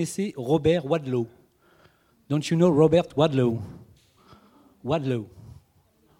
connaissez 0.00 0.32
Robert 0.34 0.86
Wadlow 0.86 1.26
Don't 2.30 2.40
you 2.50 2.56
know 2.56 2.70
Robert 2.72 3.04
Wadlow? 3.16 3.58
Wadlow. 4.82 5.28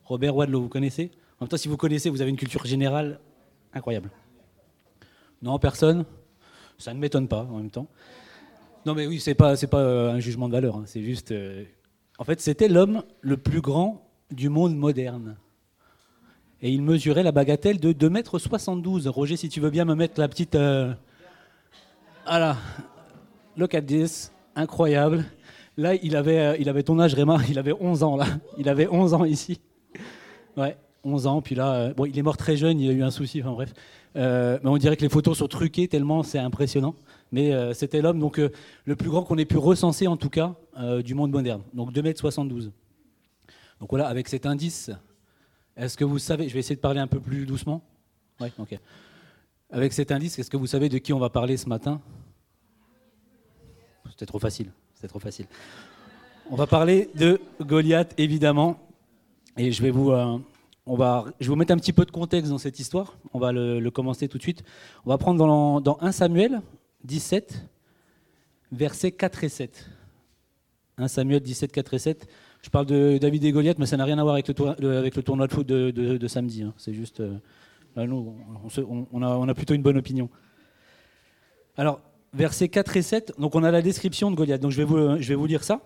Robert 0.04 0.36
Wadlow, 0.36 0.60
vous 0.62 0.68
connaissez? 0.68 1.10
En 1.38 1.44
même 1.44 1.48
temps, 1.48 1.56
si 1.56 1.66
vous 1.68 1.78
connaissez, 1.78 2.10
vous 2.10 2.20
avez 2.20 2.28
une 2.30 2.36
culture 2.36 2.66
générale 2.66 3.18
incroyable. 3.72 4.10
Non, 5.40 5.58
personne? 5.58 6.04
Ça 6.76 6.92
ne 6.92 6.98
m'étonne 6.98 7.26
pas 7.26 7.44
en 7.44 7.56
même 7.56 7.70
temps. 7.70 7.86
Non, 8.84 8.94
mais 8.94 9.06
oui, 9.06 9.18
c'est 9.18 9.34
pas, 9.34 9.56
c'est 9.56 9.66
pas 9.66 9.78
euh, 9.80 10.12
un 10.12 10.18
jugement 10.18 10.48
de 10.48 10.52
valeur. 10.52 10.76
hein. 10.76 10.82
C'est 10.84 11.02
juste. 11.02 11.30
euh, 11.32 11.64
En 12.18 12.24
fait, 12.24 12.38
c'était 12.42 12.68
l'homme 12.68 13.02
le 13.22 13.38
plus 13.38 13.62
grand 13.62 14.06
du 14.30 14.50
monde 14.50 14.76
moderne. 14.76 15.36
Et 16.60 16.70
il 16.70 16.82
mesurait 16.82 17.22
la 17.22 17.32
bagatelle 17.32 17.80
de 17.80 17.92
2,72 17.94 19.06
m. 19.06 19.10
Roger, 19.10 19.36
si 19.38 19.48
tu 19.48 19.60
veux 19.60 19.70
bien 19.70 19.86
me 19.86 19.94
mettre 19.94 20.20
la 20.20 20.28
petite. 20.28 20.54
euh, 20.56 20.92
Voilà. 22.26 22.58
Look 23.60 23.74
at 23.74 23.82
this. 23.82 24.32
Incroyable. 24.56 25.26
Là, 25.76 25.94
il 25.94 26.16
avait, 26.16 26.38
euh, 26.38 26.56
il 26.58 26.70
avait 26.70 26.82
ton 26.82 26.98
âge, 26.98 27.12
Réma. 27.12 27.40
Il 27.50 27.58
avait 27.58 27.74
11 27.78 28.02
ans, 28.02 28.16
là. 28.16 28.24
Il 28.56 28.70
avait 28.70 28.88
11 28.88 29.12
ans 29.12 29.26
ici. 29.26 29.60
Ouais, 30.56 30.78
11 31.04 31.26
ans. 31.26 31.42
Puis 31.42 31.54
là, 31.54 31.74
euh, 31.74 31.92
bon, 31.92 32.06
il 32.06 32.18
est 32.18 32.22
mort 32.22 32.38
très 32.38 32.56
jeune. 32.56 32.80
Il 32.80 32.88
a 32.88 32.94
eu 32.94 33.02
un 33.02 33.10
souci. 33.10 33.42
Enfin, 33.42 33.52
bref. 33.52 33.74
Euh, 34.16 34.58
mais 34.62 34.70
on 34.70 34.78
dirait 34.78 34.96
que 34.96 35.02
les 35.02 35.10
photos 35.10 35.36
sont 35.36 35.46
truquées 35.46 35.88
tellement 35.88 36.22
c'est 36.22 36.38
impressionnant. 36.38 36.94
Mais 37.32 37.52
c'était 37.74 38.00
l'homme 38.00 38.18
donc 38.18 38.38
le 38.38 38.96
plus 38.96 39.08
grand 39.08 39.22
qu'on 39.22 39.38
ait 39.38 39.44
pu 39.44 39.56
recenser 39.56 40.08
en 40.08 40.16
tout 40.16 40.30
cas 40.30 40.56
du 41.04 41.14
monde 41.14 41.30
moderne. 41.30 41.62
Donc 41.74 41.92
2,72 41.92 42.40
m. 42.40 42.72
Donc 43.78 43.90
voilà, 43.90 44.08
avec 44.08 44.26
cet 44.26 44.46
indice, 44.46 44.90
est-ce 45.76 45.96
que 45.96 46.04
vous 46.04 46.18
savez, 46.18 46.48
je 46.48 46.54
vais 46.54 46.58
essayer 46.58 46.74
de 46.74 46.80
parler 46.80 46.98
un 46.98 47.06
peu 47.06 47.20
plus 47.20 47.46
doucement. 47.46 47.84
Ouais, 48.40 48.50
ok. 48.58 48.76
Avec 49.70 49.92
cet 49.92 50.10
indice, 50.10 50.40
est-ce 50.40 50.50
que 50.50 50.56
vous 50.56 50.66
savez 50.66 50.88
de 50.88 50.98
qui 50.98 51.12
on 51.12 51.20
va 51.20 51.30
parler 51.30 51.56
ce 51.56 51.68
matin? 51.68 52.00
C'était 54.20 54.28
trop 55.08 55.18
facile. 55.18 55.46
On 56.50 56.54
va 56.54 56.66
parler 56.66 57.08
de 57.14 57.40
Goliath, 57.62 58.12
évidemment. 58.18 58.78
Et 59.56 59.72
je 59.72 59.82
vais 59.82 59.90
vous, 59.90 60.10
euh, 60.10 60.36
je 60.86 61.46
vais 61.46 61.48
vous 61.48 61.56
mettre 61.56 61.72
un 61.72 61.78
petit 61.78 61.94
peu 61.94 62.04
de 62.04 62.10
contexte 62.10 62.50
dans 62.50 62.58
cette 62.58 62.78
histoire. 62.78 63.16
On 63.32 63.38
va 63.38 63.50
le, 63.50 63.88
commencer 63.88 64.28
tout 64.28 64.36
de 64.36 64.42
suite. 64.42 64.62
On 65.06 65.08
va 65.08 65.16
prendre 65.16 65.38
dans, 65.38 65.80
dans 65.80 65.96
1 66.02 66.12
Samuel 66.12 66.60
17, 67.04 67.64
versets 68.72 69.12
4 69.12 69.44
et 69.44 69.48
7. 69.48 69.88
1 70.98 71.08
Samuel 71.08 71.40
17, 71.40 71.72
4 71.72 71.94
et 71.94 71.98
7. 71.98 72.28
Je 72.60 72.68
parle 72.68 72.84
de 72.84 73.16
David 73.16 73.42
et 73.44 73.52
Goliath, 73.52 73.78
mais 73.78 73.86
ça 73.86 73.96
n'a 73.96 74.04
rien 74.04 74.18
à 74.18 74.22
voir 74.22 74.34
avec 74.34 74.48
le, 74.48 75.00
le 75.02 75.22
tournoi 75.22 75.46
de 75.46 75.52
foot 75.54 75.66
de, 75.66 76.28
samedi. 76.28 76.62
hein. 76.62 76.74
C'est 76.76 76.92
juste. 76.92 77.20
euh, 77.20 77.38
là, 77.96 78.06
nous, 78.06 78.36
on 79.10 79.22
a, 79.22 79.28
on 79.28 79.48
a 79.48 79.54
plutôt 79.54 79.72
une 79.72 79.82
bonne 79.82 79.96
opinion. 79.96 80.28
Alors, 81.78 82.02
versets 82.32 82.68
4 82.68 82.96
et 82.96 83.02
7, 83.02 83.34
donc 83.38 83.54
on 83.54 83.64
a 83.64 83.70
la 83.70 83.82
description 83.82 84.30
de 84.30 84.36
Goliath. 84.36 84.60
Donc 84.60 84.70
je 84.70 84.78
vais 84.78 84.84
vous, 84.84 85.20
je 85.20 85.34
lire 85.46 85.64
ça. 85.64 85.80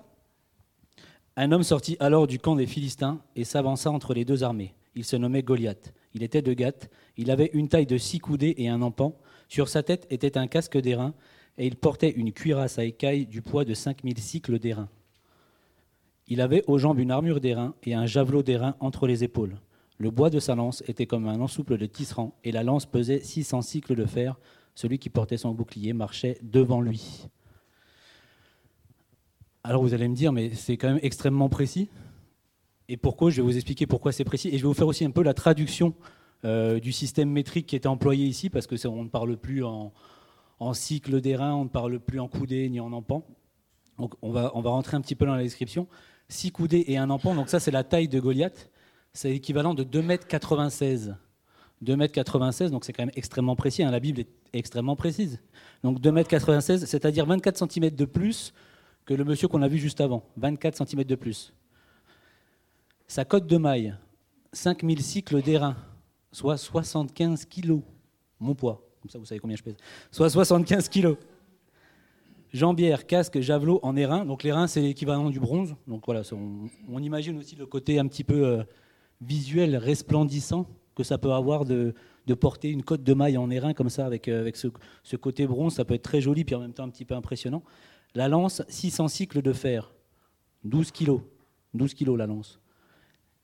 Un 1.36 1.50
homme 1.50 1.64
sortit 1.64 1.96
alors 1.98 2.26
du 2.26 2.38
camp 2.38 2.54
des 2.54 2.66
Philistins 2.66 3.20
et 3.34 3.44
s'avança 3.44 3.90
entre 3.90 4.14
les 4.14 4.24
deux 4.24 4.44
armées. 4.44 4.74
Il 4.94 5.04
se 5.04 5.16
nommait 5.16 5.42
Goliath. 5.42 5.92
Il 6.14 6.22
était 6.22 6.42
de 6.42 6.52
Gath. 6.52 6.90
Il 7.16 7.30
avait 7.30 7.50
une 7.52 7.68
taille 7.68 7.86
de 7.86 7.98
six 7.98 8.20
coudées 8.20 8.54
et 8.58 8.68
un 8.68 8.82
empan. 8.82 9.16
Sur 9.48 9.68
sa 9.68 9.82
tête 9.82 10.06
était 10.10 10.38
un 10.38 10.46
casque 10.46 10.78
d'airain 10.78 11.12
et 11.58 11.66
il 11.66 11.76
portait 11.76 12.10
une 12.10 12.32
cuirasse 12.32 12.78
à 12.78 12.84
écailles 12.84 13.26
du 13.26 13.42
poids 13.42 13.64
de 13.64 13.74
5000 13.74 14.18
cycles 14.18 14.58
d'airain. 14.58 14.88
Il 16.26 16.40
avait 16.40 16.64
aux 16.68 16.78
jambes 16.78 17.00
une 17.00 17.10
armure 17.10 17.40
d'airain 17.40 17.74
et 17.82 17.94
un 17.94 18.06
javelot 18.06 18.42
d'airain 18.42 18.76
entre 18.80 19.06
les 19.06 19.24
épaules. 19.24 19.56
Le 19.98 20.10
bois 20.10 20.30
de 20.30 20.40
sa 20.40 20.54
lance 20.54 20.82
était 20.88 21.06
comme 21.06 21.28
un 21.28 21.40
ensouple 21.40 21.76
de 21.76 21.86
tisserand 21.86 22.34
et 22.44 22.52
la 22.52 22.62
lance 22.62 22.86
pesait 22.86 23.20
600 23.20 23.62
cycles 23.62 23.94
de 23.94 24.06
fer. 24.06 24.38
Celui 24.74 24.98
qui 24.98 25.10
portait 25.10 25.36
son 25.36 25.52
bouclier 25.52 25.92
marchait 25.92 26.38
devant 26.42 26.80
lui. 26.80 27.28
Alors 29.62 29.82
vous 29.82 29.94
allez 29.94 30.08
me 30.08 30.14
dire, 30.14 30.32
mais 30.32 30.52
c'est 30.54 30.76
quand 30.76 30.88
même 30.88 31.00
extrêmement 31.02 31.48
précis. 31.48 31.88
Et 32.88 32.96
pourquoi 32.96 33.30
Je 33.30 33.36
vais 33.36 33.42
vous 33.42 33.56
expliquer 33.56 33.86
pourquoi 33.86 34.12
c'est 34.12 34.24
précis. 34.24 34.48
Et 34.48 34.58
je 34.58 34.62
vais 34.62 34.68
vous 34.68 34.74
faire 34.74 34.86
aussi 34.86 35.04
un 35.04 35.10
peu 35.10 35.22
la 35.22 35.32
traduction 35.32 35.94
euh, 36.44 36.80
du 36.80 36.92
système 36.92 37.30
métrique 37.30 37.66
qui 37.66 37.76
était 37.76 37.88
employé 37.88 38.26
ici, 38.26 38.50
parce 38.50 38.66
que 38.66 38.86
on 38.86 39.04
ne 39.04 39.08
parle 39.08 39.36
plus 39.38 39.64
en, 39.64 39.92
en 40.58 40.74
cycle 40.74 41.20
d'airain, 41.20 41.54
on 41.54 41.64
ne 41.64 41.70
parle 41.70 41.98
plus 41.98 42.20
en 42.20 42.28
coudée 42.28 42.68
ni 42.68 42.80
en 42.80 42.92
empan. 42.92 43.24
Donc 43.98 44.14
on 44.20 44.30
va, 44.30 44.50
on 44.54 44.60
va 44.60 44.70
rentrer 44.70 44.96
un 44.96 45.00
petit 45.00 45.14
peu 45.14 45.24
dans 45.24 45.34
la 45.34 45.42
description. 45.42 45.86
Six 46.28 46.50
coudées 46.50 46.84
et 46.88 46.98
un 46.98 47.10
empan, 47.10 47.34
donc 47.34 47.48
ça 47.48 47.60
c'est 47.60 47.70
la 47.70 47.84
taille 47.84 48.08
de 48.08 48.20
Goliath. 48.20 48.70
C'est 49.12 49.30
l'équivalent 49.30 49.74
de 49.74 49.84
2,96 49.84 51.08
m. 51.08 51.16
2,96 51.82 52.64
m, 52.64 52.70
donc 52.70 52.84
c'est 52.84 52.92
quand 52.92 53.02
même 53.02 53.12
extrêmement 53.16 53.56
précis. 53.56 53.82
hein. 53.82 53.90
La 53.90 54.00
Bible 54.00 54.20
est 54.20 54.28
extrêmement 54.52 54.96
précise. 54.96 55.40
Donc 55.82 56.00
2,96 56.00 56.72
m, 56.72 56.78
c'est-à-dire 56.86 57.26
24 57.26 57.70
cm 57.70 57.90
de 57.90 58.04
plus 58.04 58.52
que 59.04 59.14
le 59.14 59.24
monsieur 59.24 59.48
qu'on 59.48 59.62
a 59.62 59.68
vu 59.68 59.78
juste 59.78 60.00
avant. 60.00 60.24
24 60.36 60.86
cm 60.86 61.04
de 61.04 61.14
plus. 61.14 61.52
Sa 63.06 63.24
cote 63.24 63.46
de 63.46 63.56
maille, 63.56 63.94
5000 64.52 65.02
cycles 65.02 65.42
d'airain, 65.42 65.76
soit 66.32 66.56
75 66.56 67.44
kg. 67.46 67.80
Mon 68.40 68.54
poids, 68.54 68.82
comme 69.02 69.10
ça 69.10 69.18
vous 69.18 69.26
savez 69.26 69.40
combien 69.40 69.56
je 69.56 69.62
pèse. 69.62 69.76
Soit 70.10 70.30
75 70.30 70.88
kg. 70.88 71.16
Jambière, 72.52 73.06
casque, 73.06 73.40
javelot 73.40 73.80
en 73.82 73.96
airain. 73.96 74.24
Donc 74.24 74.44
l'airain, 74.44 74.68
c'est 74.68 74.80
l'équivalent 74.80 75.28
du 75.28 75.40
bronze. 75.40 75.74
Donc 75.88 76.04
voilà, 76.06 76.22
on 76.88 77.02
imagine 77.02 77.36
aussi 77.38 77.56
le 77.56 77.66
côté 77.66 77.98
un 77.98 78.06
petit 78.06 78.22
peu 78.22 78.46
euh, 78.46 78.62
visuel, 79.20 79.76
resplendissant 79.76 80.66
que 80.94 81.02
ça 81.02 81.18
peut 81.18 81.32
avoir 81.32 81.64
de, 81.64 81.94
porter 82.40 82.70
une 82.70 82.82
cote 82.82 83.02
de 83.02 83.14
maille 83.14 83.36
en 83.36 83.50
airain 83.50 83.74
comme 83.74 83.90
ça, 83.90 84.06
avec, 84.06 84.28
euh, 84.28 84.40
avec 84.40 84.56
ce, 84.56 85.16
côté 85.16 85.46
bronze. 85.46 85.74
Ça 85.74 85.84
peut 85.84 85.94
être 85.94 86.02
très 86.02 86.20
joli, 86.20 86.44
puis 86.44 86.54
en 86.54 86.60
même 86.60 86.72
temps 86.72 86.84
un 86.84 86.90
petit 86.90 87.04
peu 87.04 87.14
impressionnant. 87.14 87.62
La 88.14 88.28
lance, 88.28 88.62
600 88.68 89.08
cycles 89.08 89.42
de 89.42 89.52
fer. 89.52 89.92
12 90.64 90.90
kilos. 90.90 91.20
12 91.74 91.94
kilos 91.94 92.16
la 92.16 92.26
lance. 92.26 92.60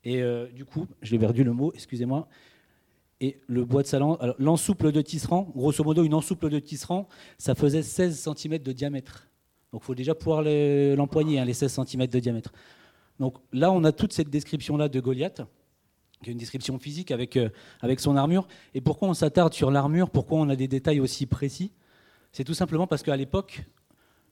Et 0.05 0.23
euh, 0.23 0.47
du 0.49 0.65
coup, 0.65 0.87
j'ai 1.03 1.19
perdu 1.19 1.45
le 1.45 1.53
mot, 1.53 1.73
excusez-moi. 1.75 2.29
Et 3.21 3.39
le 3.49 3.65
bois 3.65 3.83
de 3.83 3.87
sa 3.87 3.99
lance, 3.99 4.19
l'ensouple 4.39 4.93
de 4.93 5.03
tisserand, 5.03 5.53
grosso 5.55 5.85
modo, 5.85 6.05
une 6.05 6.15
ensouple 6.15 6.49
de 6.49 6.59
tisserand, 6.59 7.07
ça 7.37 7.55
faisait 7.55 7.83
16 7.83 8.29
cm 8.35 8.59
de 8.59 8.73
diamètre. 8.73 9.29
Donc 9.73 9.83
il 9.83 9.85
faut 9.85 9.95
déjà 9.95 10.15
pouvoir 10.15 10.43
le- 10.43 10.95
l'empoigner, 10.97 11.39
hein, 11.39 11.45
les 11.45 11.53
16 11.53 11.81
cm 11.85 12.07
de 12.07 12.19
diamètre. 12.19 12.53
Donc 13.19 13.37
là, 13.53 13.71
on 13.71 13.85
a 13.85 13.93
toute 13.93 14.15
cette 14.15 14.31
description-là 14.31 14.89
de 14.89 15.01
Goliath, 15.01 15.43
qui 16.23 16.31
est 16.31 16.33
une 16.33 16.39
description 16.39 16.79
physique 16.79 17.11
avec, 17.11 17.37
euh, 17.37 17.49
avec 17.81 18.01
son 18.01 18.17
armure. 18.17 18.47
Et 18.75 18.81
pourquoi 18.81 19.09
on 19.09 19.15
s'attarde 19.15 19.55
sur 19.55 19.71
l'armure? 19.71 20.11
Pourquoi 20.11 20.39
on 20.39 20.49
a 20.49 20.57
des 20.57 20.69
détails 20.69 21.01
aussi 21.01 21.27
précis? 21.27 21.73
C'est 22.33 22.45
tout 22.45 22.55
simplement 22.55 22.87
parce 22.87 23.03
qu'à 23.03 23.17
l'époque, 23.17 23.65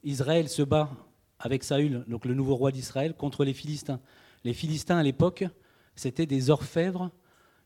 Israël 0.04 0.48
se 0.48 0.62
bat 0.62 0.90
avec 1.38 1.64
Saül, 1.64 2.04
le 2.06 2.34
nouveau 2.34 2.56
roi 2.56 2.72
d'Israël, 2.72 3.14
contre 3.14 3.44
les 3.44 3.54
Philistins. 3.54 4.00
Les 4.44 4.52
Philistins, 4.52 4.98
à 4.98 5.02
l'époque, 5.02 5.44
c'était 5.94 6.26
des 6.26 6.50
orfèvres, 6.50 7.10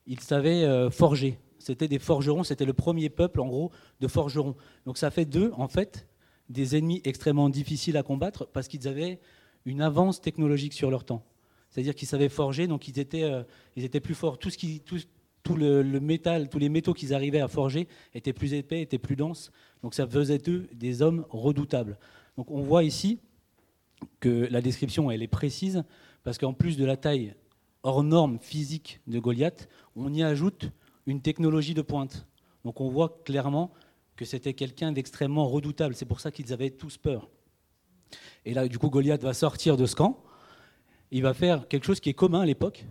ils 0.07 0.21
savaient 0.21 0.65
euh, 0.65 0.91
forger. 0.91 1.39
C'était 1.59 1.89
des 1.89 1.99
forgerons, 1.99 2.45
c'était 2.45 2.65
le 2.65 2.73
premier 2.73 3.09
peuple, 3.09 3.41
en 3.41 3.47
gros, 3.47 3.71
de 4.01 4.09
forgerons. 4.09 4.57
Donc 4.85 4.99
ça 4.99 5.11
fait 5.11 5.25
d'eux, 5.25 5.53
en 5.57 5.69
fait, 5.69 6.07
des 6.49 6.77
ennemis 6.77 7.01
extrêmement 7.05 7.49
difficiles 7.49 7.97
à 7.97 8.03
combattre 8.03 8.49
parce 8.53 8.69
qu'ils 8.69 8.89
avaient 8.89 9.21
une 9.65 9.81
avance 9.81 10.21
technologique 10.21 10.73
sur 10.73 10.91
leur 10.91 11.05
temps. 11.05 11.25
C'est-à-dire 11.73 11.95
qu'ils 11.95 12.07
savaient 12.07 12.29
forger, 12.29 12.67
donc 12.67 12.87
ils 12.87 12.99
étaient, 12.99 13.25
euh, 13.25 13.43
ils 13.77 13.85
étaient 13.85 14.01
plus 14.01 14.15
forts. 14.15 14.39
Tout, 14.39 14.51
ce 14.51 14.59
qui, 14.59 14.81
tout, 14.81 15.57
le 15.57 15.83
métal, 16.01 16.51
tous 16.51 16.59
les 16.59 16.69
métaux 16.69 16.93
qu'ils 16.93 17.15
arrivaient 17.15 17.41
à 17.41 17.49
forger 17.49 17.89
étaient 18.15 18.35
plus 18.35 18.53
épais, 18.53 18.83
étaient 18.83 18.99
plus 18.99 19.17
denses. 19.17 19.51
Donc 19.83 19.95
ça 19.95 20.07
faisait 20.07 20.39
d'eux 20.39 20.69
des 20.75 21.01
hommes 21.01 21.25
redoutables. 21.31 21.99
Donc 22.37 22.51
on 22.51 22.61
voit 22.61 22.85
ici 22.85 23.21
que 24.21 24.47
la 24.51 24.61
description 24.61 25.11
elle 25.11 25.23
est 25.23 25.29
précise 25.29 25.83
parce 26.25 26.37
qu'en 26.37 26.53
plus 26.53 26.77
de 26.77 26.85
la 26.85 26.97
taille 26.97 27.35
hors 27.83 28.05
norme 28.05 28.39
physique 28.39 29.01
de 29.07 29.19
Goliath, 29.19 29.69
on 29.97 30.13
y 30.13 30.23
ajoute 30.23 30.71
une 31.07 31.23
technologie 31.23 31.75
de 31.75 31.83
pointe. 31.83 32.27
Donc 32.65 32.81
on 32.83 32.89
voit 32.91 33.23
clairement 33.25 33.73
que 34.15 34.27
c'était 34.27 34.53
quelqu'un 34.53 34.93
d'extrêmement 34.93 35.49
redoutable. 35.49 35.95
C'est 35.95 36.05
pour 36.05 36.21
ça 36.21 36.31
qu'ils 36.31 36.53
avaient 36.53 36.71
tous 36.71 36.99
peur. 36.99 37.31
Et 38.45 38.53
là, 38.55 38.69
du 38.69 38.79
coup, 38.79 38.91
Goliath 38.91 39.23
va 39.23 39.33
sortir 39.33 39.77
de 39.77 39.87
ce 39.87 39.97
camp. 39.97 40.23
Il 41.13 41.23
va 41.23 41.35
faire 41.35 41.69
quelque 41.69 41.85
chose 41.85 42.01
qui 42.01 42.09
est 42.09 42.15
commun 42.15 42.41
à 42.41 42.47
l'époque. 42.47 42.87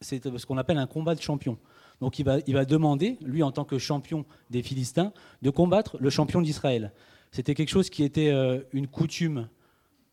C'est 0.00 0.22
ce 0.38 0.46
qu'on 0.46 0.58
appelle 0.58 0.78
un 0.78 0.86
combat 0.86 1.14
de 1.14 1.20
champion. 1.20 1.58
Donc 2.00 2.20
il 2.20 2.24
va, 2.24 2.38
il 2.46 2.54
va 2.54 2.64
demander, 2.64 3.18
lui 3.20 3.42
en 3.42 3.50
tant 3.50 3.64
que 3.64 3.78
champion 3.78 4.24
des 4.48 4.62
Philistins, 4.62 5.12
de 5.42 5.50
combattre 5.50 5.96
le 6.00 6.08
champion 6.08 6.40
d'Israël. 6.40 6.92
C'était 7.32 7.54
quelque 7.54 7.70
chose 7.70 7.90
qui 7.90 8.04
était 8.04 8.30
euh, 8.30 8.60
une 8.72 8.86
coutume 8.86 9.48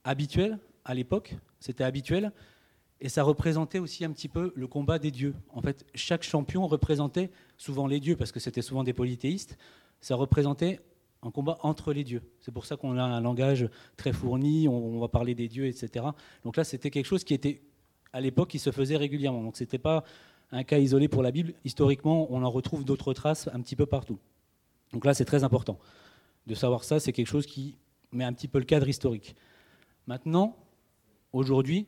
habituelle 0.03 0.57
à 0.85 0.95
l'époque. 0.95 1.35
C'était 1.59 1.83
habituel. 1.83 2.31
Et 2.99 3.09
ça 3.09 3.21
représentait 3.21 3.79
aussi 3.79 4.05
un 4.05 4.11
petit 4.11 4.27
peu 4.27 4.53
le 4.55 4.67
combat 4.67 4.97
des 4.97 5.11
dieux. 5.11 5.35
En 5.53 5.61
fait, 5.61 5.85
chaque 5.93 6.23
champion 6.23 6.65
représentait 6.67 7.29
souvent 7.57 7.85
les 7.85 7.99
dieux, 7.99 8.15
parce 8.15 8.31
que 8.31 8.39
c'était 8.39 8.63
souvent 8.63 8.83
des 8.83 8.93
polythéistes. 8.93 9.57
Ça 10.01 10.15
représentait 10.15 10.79
un 11.23 11.31
combat 11.31 11.57
entre 11.61 11.93
les 11.93 12.03
dieux. 12.03 12.23
C'est 12.39 12.51
pour 12.51 12.65
ça 12.65 12.77
qu'on 12.77 12.97
a 12.97 13.03
un 13.03 13.21
langage 13.21 13.69
très 13.97 14.11
fourni, 14.11 14.67
on, 14.67 14.99
va 14.99 15.07
parler 15.07 15.35
des 15.35 15.47
dieux, 15.47 15.67
etc. 15.67 16.05
Donc 16.43 16.57
là, 16.57 16.63
c'était 16.63 16.89
quelque 16.89 17.05
chose 17.05 17.23
qui 17.23 17.33
était, 17.33 17.61
à 18.13 18.21
l'époque, 18.21 18.49
qui 18.49 18.59
se 18.59 18.71
faisait 18.71 18.97
régulièrement. 18.97 19.43
Donc 19.43 19.57
ce 19.57 19.63
n'était 19.63 19.77
pas 19.77 20.03
un 20.51 20.63
cas 20.63 20.79
isolé 20.79 21.07
pour 21.07 21.23
la 21.23 21.31
Bible. 21.31 21.53
Historiquement, 21.63 22.27
on 22.31 22.43
en 22.43 22.49
retrouve 22.49 22.83
d'autres 22.83 23.13
traces 23.13 23.49
un 23.53 23.61
petit 23.61 23.75
peu 23.75 23.85
partout. 23.85 24.19
Donc 24.93 25.05
là, 25.05 25.13
c'est 25.13 25.25
très 25.25 25.43
important. 25.43 25.79
De 26.47 26.55
savoir 26.55 26.83
ça, 26.83 26.99
c'est 26.99 27.13
quelque 27.13 27.27
chose 27.27 27.45
qui 27.45 27.77
met 28.11 28.23
un 28.23 28.33
petit 28.33 28.47
peu 28.47 28.57
le 28.57 28.65
cadre 28.65 28.89
historique. 28.89 29.35
Maintenant, 30.07 30.57
aujourd'hui, 31.31 31.87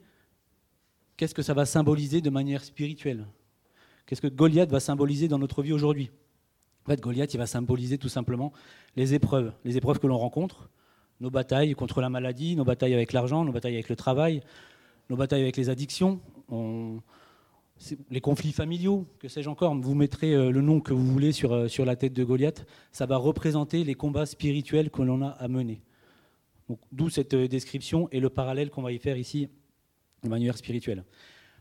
qu'est-ce 1.18 1.34
que 1.34 1.42
ça 1.42 1.54
va 1.54 1.66
symboliser 1.66 2.22
de 2.22 2.30
manière 2.30 2.64
spirituelle? 2.64 3.28
Qu'est-ce 4.06 4.22
que 4.22 4.28
Goliath 4.28 4.70
va 4.70 4.80
symboliser 4.80 5.28
dans 5.28 5.40
notre 5.40 5.64
vie 5.64 5.74
aujourd'hui? 5.74 6.12
En 6.86 6.90
fait, 6.90 7.00
Goliath, 7.02 7.34
il 7.34 7.38
va 7.38 7.48
symboliser 7.48 7.98
tout 7.98 8.10
simplement 8.10 8.52
les 8.96 9.14
épreuves, 9.14 9.54
les 9.64 9.78
épreuves 9.78 10.00
que 10.00 10.08
l'on 10.08 10.18
rencontre, 10.18 10.70
nos 11.22 11.30
batailles 11.30 11.74
contre 11.74 12.02
la 12.02 12.10
maladie, 12.10 12.56
nos 12.56 12.66
batailles 12.66 12.94
avec 12.94 13.14
l'argent, 13.14 13.46
nos 13.46 13.54
batailles 13.54 13.76
avec 13.76 13.90
le 13.90 13.96
travail, 13.96 14.42
nos 15.10 15.16
batailles 15.16 15.42
avec 15.42 15.56
les 15.56 15.70
addictions, 15.70 16.20
les 18.10 18.22
conflits 18.22 18.52
familiaux, 18.52 19.08
que 19.20 19.28
sais-je 19.28 19.50
encore, 19.50 19.76
vous 19.76 19.96
mettrez 19.96 20.34
euh, 20.34 20.52
le 20.52 20.62
nom 20.62 20.80
que 20.80 20.94
vous 20.94 21.06
voulez 21.06 21.32
sur, 21.32 21.54
euh, 21.54 21.68
sur 21.68 21.86
la 21.86 21.96
tête 21.96 22.14
de 22.14 22.24
Goliath, 22.24 22.66
ça 22.92 23.06
va 23.06 23.18
représenter 23.18 23.84
les 23.84 23.96
combats 23.96 24.26
spirituels 24.26 24.90
que 24.90 25.02
l'on 25.02 25.22
a 25.22 25.30
à 25.30 25.48
mener. 25.48 25.82
D'où 26.92 27.10
cette 27.10 27.34
euh, 27.34 27.48
description 27.48 28.08
et 28.12 28.20
le 28.20 28.30
parallèle 28.30 28.70
qu'on 28.70 28.82
va 28.82 28.92
y 28.92 29.00
faire 29.00 29.18
ici 29.18 29.50
de 30.24 30.30
manière 30.30 30.58
spirituelle. 30.58 31.04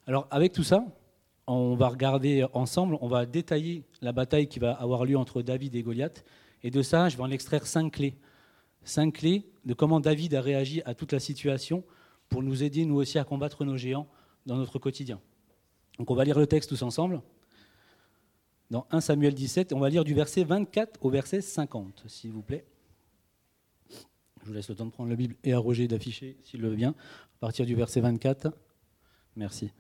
Alors 0.07 0.29
avec 0.31 0.53
tout 0.53 0.63
ça, 0.63 0.85
on 1.47 1.75
va 1.75 1.89
regarder 1.89 2.47
ensemble, 2.53 2.97
on 3.01 3.09
va 3.09 3.27
détailler 3.27 3.85
la 4.01 4.13
bataille 4.13 4.49
qui 4.49 4.59
va 4.59 4.73
avoir 4.73 5.05
lieu 5.05 5.17
entre 5.17 5.43
David 5.43 5.75
et 5.75 5.83
Goliath. 5.83 6.25
Et 6.63 6.71
de 6.71 6.83
ça, 6.83 7.09
je 7.09 7.17
vais 7.17 7.23
en 7.23 7.31
extraire 7.31 7.67
cinq 7.67 7.95
clés. 7.95 8.17
Cinq 8.85 9.15
clés 9.15 9.45
de 9.65 9.75
comment 9.75 10.01
David 10.01 10.35
a 10.35 10.41
réagi 10.41 10.83
à 10.85 10.95
toute 10.95 11.13
la 11.13 11.21
situation 11.21 11.85
pour 12.29 12.43
nous 12.43 12.63
aider, 12.63 12.85
nous 12.85 12.97
aussi, 12.97 13.19
à 13.19 13.25
combattre 13.25 13.65
nos 13.65 13.77
géants 13.77 14.09
dans 14.47 14.57
notre 14.57 14.79
quotidien. 14.79 15.21
Donc 15.99 16.11
on 16.11 16.15
va 16.15 16.25
lire 16.25 16.39
le 16.39 16.47
texte 16.47 16.71
tous 16.71 16.83
ensemble. 16.83 17.21
Dans 18.71 18.87
1 18.91 19.01
Samuel 19.01 19.35
17, 19.35 19.73
on 19.73 19.81
va 19.81 19.91
lire 19.91 20.05
du 20.05 20.15
verset 20.15 20.45
24 20.45 20.99
au 21.05 21.11
verset 21.11 21.43
50, 21.43 22.05
s'il 22.07 22.33
vous 22.33 22.43
plaît. 22.43 22.65
Je 24.43 24.49
vous 24.49 24.55
laisse 24.55 24.69
le 24.69 24.75
temps 24.75 24.87
de 24.87 24.91
prendre 24.91 25.11
la 25.11 25.17
Bible 25.17 25.37
et 25.45 25.53
à 25.53 25.59
Roger 25.59 25.87
d'afficher, 25.87 26.37
s'il 26.43 26.63
le 26.63 26.71
veut 26.71 26.77
bien, 26.77 26.91
à 26.91 27.39
partir 27.41 27.67
du 27.67 27.75
verset 27.75 28.01
24. 28.01 28.49
Merci. 29.37 29.71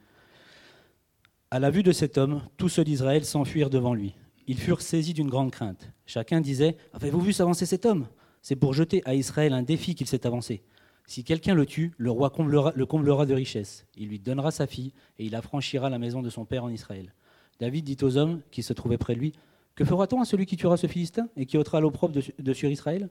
À 1.53 1.59
la 1.59 1.69
vue 1.69 1.83
de 1.83 1.93
cet 1.93 2.17
homme, 2.17 2.41
tous 2.57 2.71
ceux 2.71 2.83
d'Israël 2.83 3.27
s'enfuirent 3.27 3.69
devant 3.69 3.93
lui. 3.93 4.15
Ils 4.47 4.57
furent 4.57 4.81
saisis 4.81 5.13
d'une 5.13 5.29
grande 5.29 5.51
crainte. 5.51 5.93
Chacun 6.07 6.41
disait 6.41 6.79
Avez-vous 6.95 7.21
vu 7.21 7.35
s'avancer 7.35 7.67
cet 7.67 7.85
homme? 7.85 8.07
C'est 8.41 8.57
pour 8.57 8.73
jeter 8.73 9.03
à 9.05 9.15
Israël 9.15 9.53
un 9.53 9.63
défi 9.63 9.95
qu'il 9.95 10.07
s'est 10.07 10.27
avancé. 10.27 10.63
Si 11.07 11.25
quelqu'un 11.25 11.55
le 11.55 11.67
tue, 11.67 11.93
le 11.99 12.11
roi 12.11 12.33
le 12.75 12.87
comblera 12.87 13.27
de 13.27 13.35
richesses. 13.35 13.85
Il 13.99 14.09
lui 14.09 14.19
donnera 14.19 14.51
sa 14.51 14.67
fille 14.67 14.95
et 15.19 15.27
il 15.27 15.35
affranchira 15.35 15.91
la 15.91 15.99
maison 15.99 16.23
de 16.23 16.31
son 16.31 16.47
père 16.47 16.65
en 16.65 16.71
Israël. 16.71 17.13
David 17.61 17.85
dit 17.85 17.99
aux 18.03 18.17
hommes 18.17 18.41
qui 18.51 18.63
se 18.63 18.73
trouvaient 18.73 18.97
près 18.97 19.15
de 19.15 19.21
lui 19.21 19.35
Que 19.75 19.85
fera-t-on 19.85 20.23
à 20.23 20.25
celui 20.25 20.47
qui 20.47 20.57
tuera 20.57 20.79
ce 20.79 20.87
Philistin 20.87 21.29
et 21.37 21.45
qui 21.45 21.59
ôtera 21.59 21.83
l'opprobre 21.83 22.15
de, 22.39 22.53
sur 22.55 22.71
Israël? 22.71 23.11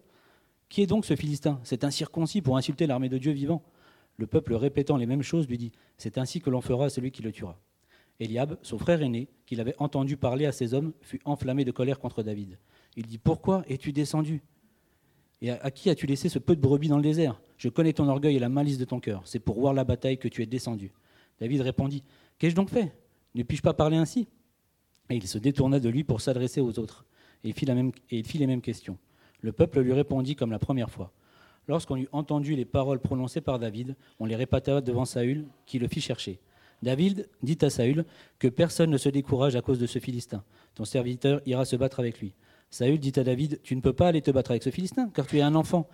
Qui 0.67 0.81
est 0.81 0.87
donc 0.87 1.05
ce 1.05 1.15
Philistin? 1.15 1.59
C'est 1.61 1.83
un 1.83 1.91
circoncis 1.91 2.41
pour 2.41 2.57
insulter 2.57 2.87
l'armée 2.87 3.09
de 3.09 3.19
Dieu 3.19 3.33
vivant. 3.33 3.61
Le 4.17 4.25
peuple, 4.25 4.55
répétant 4.55 4.97
les 4.97 5.05
mêmes 5.05 5.21
choses, 5.21 5.47
lui 5.47 5.59
dit 5.59 5.73
C'est 5.99 6.17
ainsi 6.17 6.41
que 6.41 6.49
l'on 6.49 6.61
fera 6.61 6.85
à 6.85 6.89
celui 6.89 7.11
qui 7.11 7.21
le 7.21 7.31
tuera. 7.31 7.59
Eliab, 8.21 8.57
son 8.61 8.77
frère 8.77 9.01
aîné, 9.01 9.27
qu'il 9.47 9.59
avait 9.59 9.73
entendu 9.79 10.15
parler 10.15 10.45
à 10.45 10.51
ces 10.51 10.75
hommes, 10.75 10.93
fut 11.01 11.19
enflammé 11.25 11.65
de 11.65 11.71
colère 11.71 11.99
contre 11.99 12.21
David. 12.21 12.59
Il 12.95 13.07
dit 13.07 13.17
Pourquoi 13.17 13.63
es-tu 13.67 13.91
descendu? 13.91 14.43
Et 15.41 15.49
à 15.49 15.71
qui 15.71 15.89
as-tu 15.89 16.05
laissé 16.05 16.29
ce 16.29 16.37
peu 16.37 16.55
de 16.55 16.61
brebis 16.61 16.87
dans 16.87 16.97
le 16.97 17.03
désert? 17.03 17.41
Je 17.57 17.67
connais 17.67 17.93
ton 17.93 18.07
orgueil 18.07 18.35
et 18.35 18.39
la 18.39 18.47
malice 18.47 18.77
de 18.77 18.85
ton 18.85 18.99
cœur. 18.99 19.23
C'est 19.25 19.39
pour 19.39 19.59
voir 19.59 19.73
la 19.73 19.83
bataille 19.83 20.19
que 20.19 20.27
tu 20.27 20.43
es 20.43 20.45
descendu. 20.45 20.91
David 21.39 21.61
répondit 21.61 22.03
Qu'ai-je 22.37 22.55
donc 22.55 22.69
fait? 22.69 22.93
Ne 23.33 23.41
puis-je 23.41 23.63
pas 23.63 23.73
parler 23.73 23.97
ainsi? 23.97 24.27
Et 25.09 25.15
il 25.15 25.27
se 25.27 25.39
détourna 25.39 25.79
de 25.79 25.89
lui 25.89 26.03
pour 26.03 26.21
s'adresser 26.21 26.61
aux 26.61 26.77
autres. 26.77 27.05
Et 27.43 27.49
il, 27.49 27.53
fit 27.55 27.65
et 28.11 28.23
fit 28.23 28.37
les 28.37 28.47
mêmes 28.47 28.61
questions. 28.61 28.99
Le 29.41 29.51
peuple 29.51 29.79
lui 29.79 29.93
répondit 29.93 30.35
comme 30.35 30.51
la 30.51 30.59
première 30.59 30.91
fois. 30.91 31.11
Lorsqu'on 31.67 31.97
eut 31.97 32.09
entendu 32.11 32.55
les 32.55 32.65
paroles 32.65 32.99
prononcées 32.99 33.41
par 33.41 33.57
David, 33.57 33.95
on 34.19 34.25
les 34.25 34.35
répéta 34.35 34.79
devant 34.81 35.05
Saül, 35.05 35.47
qui 35.65 35.79
le 35.79 35.87
fit 35.87 36.01
chercher. 36.01 36.39
David 36.81 37.29
dit 37.43 37.57
à 37.61 37.69
Saül 37.69 38.05
que 38.39 38.47
personne 38.47 38.89
ne 38.89 38.97
se 38.97 39.09
décourage 39.09 39.55
à 39.55 39.61
cause 39.61 39.79
de 39.79 39.85
ce 39.85 39.99
Philistin. 39.99 40.43
Ton 40.75 40.85
serviteur 40.85 41.41
ira 41.45 41.65
se 41.65 41.75
battre 41.75 41.99
avec 41.99 42.19
lui. 42.19 42.33
Saül 42.71 42.99
dit 42.99 43.13
à 43.17 43.23
David, 43.23 43.59
tu 43.63 43.75
ne 43.75 43.81
peux 43.81 43.93
pas 43.93 44.07
aller 44.07 44.21
te 44.21 44.31
battre 44.31 44.51
avec 44.51 44.63
ce 44.63 44.71
Philistin, 44.71 45.09
car 45.13 45.27
tu 45.27 45.37
es 45.37 45.41
un 45.41 45.55
enfant, 45.55 45.87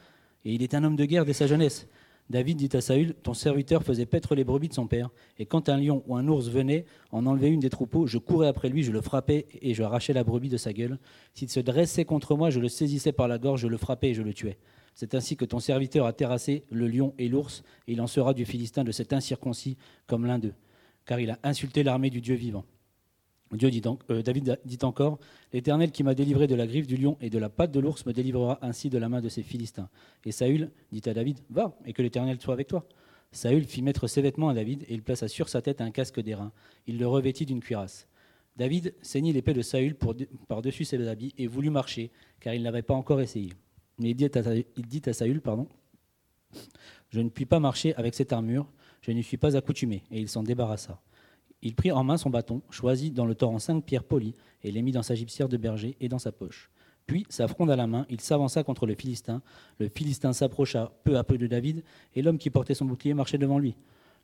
et 0.46 0.54
il 0.54 0.64
est 0.64 0.76
un 0.76 0.84
homme 0.84 0.96
de 0.96 1.06
guerre 1.06 1.26
dès 1.26 1.34
sa 1.34 1.48
jeunesse. 1.48 1.88
David 2.30 2.58
dit 2.58 2.70
à 2.74 2.82
Saül, 2.82 3.16
ton 3.16 3.34
serviteur 3.34 3.84
faisait 3.84 4.06
paître 4.06 4.36
les 4.36 4.44
brebis 4.44 4.68
de 4.70 4.74
son 4.74 4.88
père, 4.88 5.10
et 5.40 5.46
quand 5.46 5.70
un 5.70 5.78
lion 5.78 6.04
ou 6.08 6.16
un 6.16 6.28
ours 6.28 6.50
venait 6.50 6.86
en 7.12 7.26
enlever 7.26 7.48
une 7.48 7.62
des 7.62 7.70
troupeaux, 7.70 8.06
je 8.06 8.18
courais 8.18 8.48
après 8.48 8.70
lui, 8.70 8.84
je 8.84 8.92
le 8.92 9.02
frappais 9.02 9.48
et 9.62 9.74
je 9.74 9.84
arrachais 9.84 10.14
la 10.14 10.24
brebis 10.24 10.50
de 10.50 10.58
sa 10.58 10.72
gueule. 10.72 11.00
S'il 11.34 11.50
se 11.50 11.60
dressait 11.60 12.06
contre 12.06 12.36
moi, 12.36 12.50
je 12.50 12.60
le 12.60 12.70
saisissais 12.70 13.14
par 13.14 13.28
la 13.28 13.40
gorge, 13.40 13.62
je 13.62 13.68
le 13.68 13.78
frappais 13.78 14.10
et 14.10 14.14
je 14.14 14.22
le 14.22 14.34
tuais. 14.34 14.58
C'est 14.94 15.16
ainsi 15.16 15.38
que 15.38 15.46
ton 15.46 15.60
serviteur 15.60 16.06
a 16.06 16.14
terrassé 16.14 16.64
le 16.70 16.88
lion 16.88 17.14
et 17.18 17.28
l'ours, 17.28 17.64
et 17.88 17.94
il 17.94 18.02
en 18.02 18.08
sera 18.08 18.34
du 18.34 18.46
Philistin 18.46 18.84
de 18.84 18.92
cet 18.92 19.14
incirconcis 19.14 19.78
comme 20.06 20.26
l'un 20.26 20.40
d'eux 20.40 20.54
car 21.08 21.20
il 21.20 21.32
a 21.32 21.40
insulté 21.42 21.82
l'armée 21.82 22.12
du 22.12 22.22
Dieu 22.22 22.36
vivant. 22.36 22.66
Dieu 23.54 23.72
dit 23.72 23.82
donc, 23.82 24.02
euh, 24.10 24.22
David 24.22 24.60
dit 24.66 24.80
encore 24.82 25.20
L'Éternel 25.54 25.92
qui 25.92 26.04
m'a 26.04 26.14
délivré 26.14 26.48
de 26.48 26.56
la 26.56 26.68
griffe 26.68 26.86
du 26.86 26.98
lion 26.98 27.18
et 27.22 27.30
de 27.30 27.40
la 27.40 27.50
patte 27.50 27.72
de 27.72 27.80
l'ours 27.80 28.06
me 28.06 28.12
délivrera 28.12 28.60
ainsi 28.62 28.90
de 28.90 28.98
la 28.98 29.08
main 29.08 29.22
de 29.22 29.30
ces 29.30 29.42
Philistins. 29.42 29.90
Et 30.26 30.34
Saül 30.34 30.70
dit 30.92 31.02
à 31.06 31.14
David 31.14 31.40
Va, 31.50 31.78
et 31.86 31.94
que 31.94 32.02
l'Éternel 32.02 32.40
soit 32.42 32.54
avec 32.54 32.68
toi. 32.68 32.86
Saül 33.32 33.64
fit 33.64 33.82
mettre 33.82 34.08
ses 34.08 34.22
vêtements 34.22 34.50
à 34.50 34.54
David 34.54 34.84
et 34.84 34.94
il 34.94 35.02
plaça 35.02 35.30
sur 35.30 35.48
sa 35.48 35.62
tête 35.62 35.80
un 35.80 35.92
casque 35.92 36.20
d'airain. 36.20 36.52
Il 36.88 37.00
le 37.00 37.08
revêtit 37.08 37.46
d'une 37.46 37.62
cuirasse. 37.62 38.08
David 38.58 38.94
ceignit 39.02 39.34
l'épée 39.34 39.54
de 39.54 39.62
Saül 39.62 39.96
par-dessus 40.48 40.84
ses 40.84 41.08
habits 41.08 41.34
et 41.38 41.48
voulut 41.48 41.70
marcher, 41.70 42.12
car 42.40 42.54
il 42.54 42.64
n'avait 42.64 42.82
pas 42.82 42.96
encore 42.96 43.22
essayé. 43.22 43.54
Mais 44.00 44.12
il 44.12 44.30
il 44.76 44.88
dit 44.88 45.02
à 45.06 45.14
Saül 45.14 45.42
pardon, 45.42 45.68
Je 47.10 47.22
ne 47.22 47.30
puis 47.30 47.46
pas 47.46 47.60
marcher 47.60 47.96
avec 47.96 48.14
cette 48.14 48.34
armure, 48.34 48.68
je 49.02 49.12
n'y 49.12 49.24
suis 49.24 49.38
pas 49.38 49.56
accoutumé. 49.56 50.04
Et 50.12 50.20
il 50.20 50.30
s'en 50.30 50.44
débarrassa. 50.44 51.00
Il 51.62 51.76
prit 51.76 51.92
en 51.92 52.04
main 52.04 52.18
son 52.18 52.30
bâton, 52.30 52.62
choisit 52.70 53.14
dans 53.14 53.26
le 53.26 53.36
torrent 53.36 53.60
cinq 53.60 53.84
pierres 53.84 54.04
polies, 54.04 54.36
et 54.64 54.72
les 54.72 54.82
mit 54.82 54.92
dans 54.92 55.04
sa 55.04 55.16
gypsière 55.16 55.50
de 55.50 55.58
berger 55.58 55.96
et 56.00 56.10
dans 56.10 56.20
sa 56.20 56.32
poche. 56.32 56.70
Puis, 57.08 57.26
sa 57.30 57.48
fronde 57.48 57.72
à 57.72 57.76
la 57.76 57.88
main, 57.88 58.06
il 58.10 58.20
s'avança 58.20 58.64
contre 58.64 58.86
le 58.86 58.94
Philistin. 58.94 59.42
Le 59.80 59.88
Philistin 59.88 60.34
s'approcha 60.34 60.92
peu 61.04 61.18
à 61.18 61.24
peu 61.24 61.38
de 61.38 61.48
David, 61.48 61.84
et 62.16 62.22
l'homme 62.22 62.38
qui 62.38 62.50
portait 62.50 62.74
son 62.74 62.86
bouclier 62.86 63.14
marchait 63.14 63.38
devant 63.38 63.60
lui. 63.60 63.76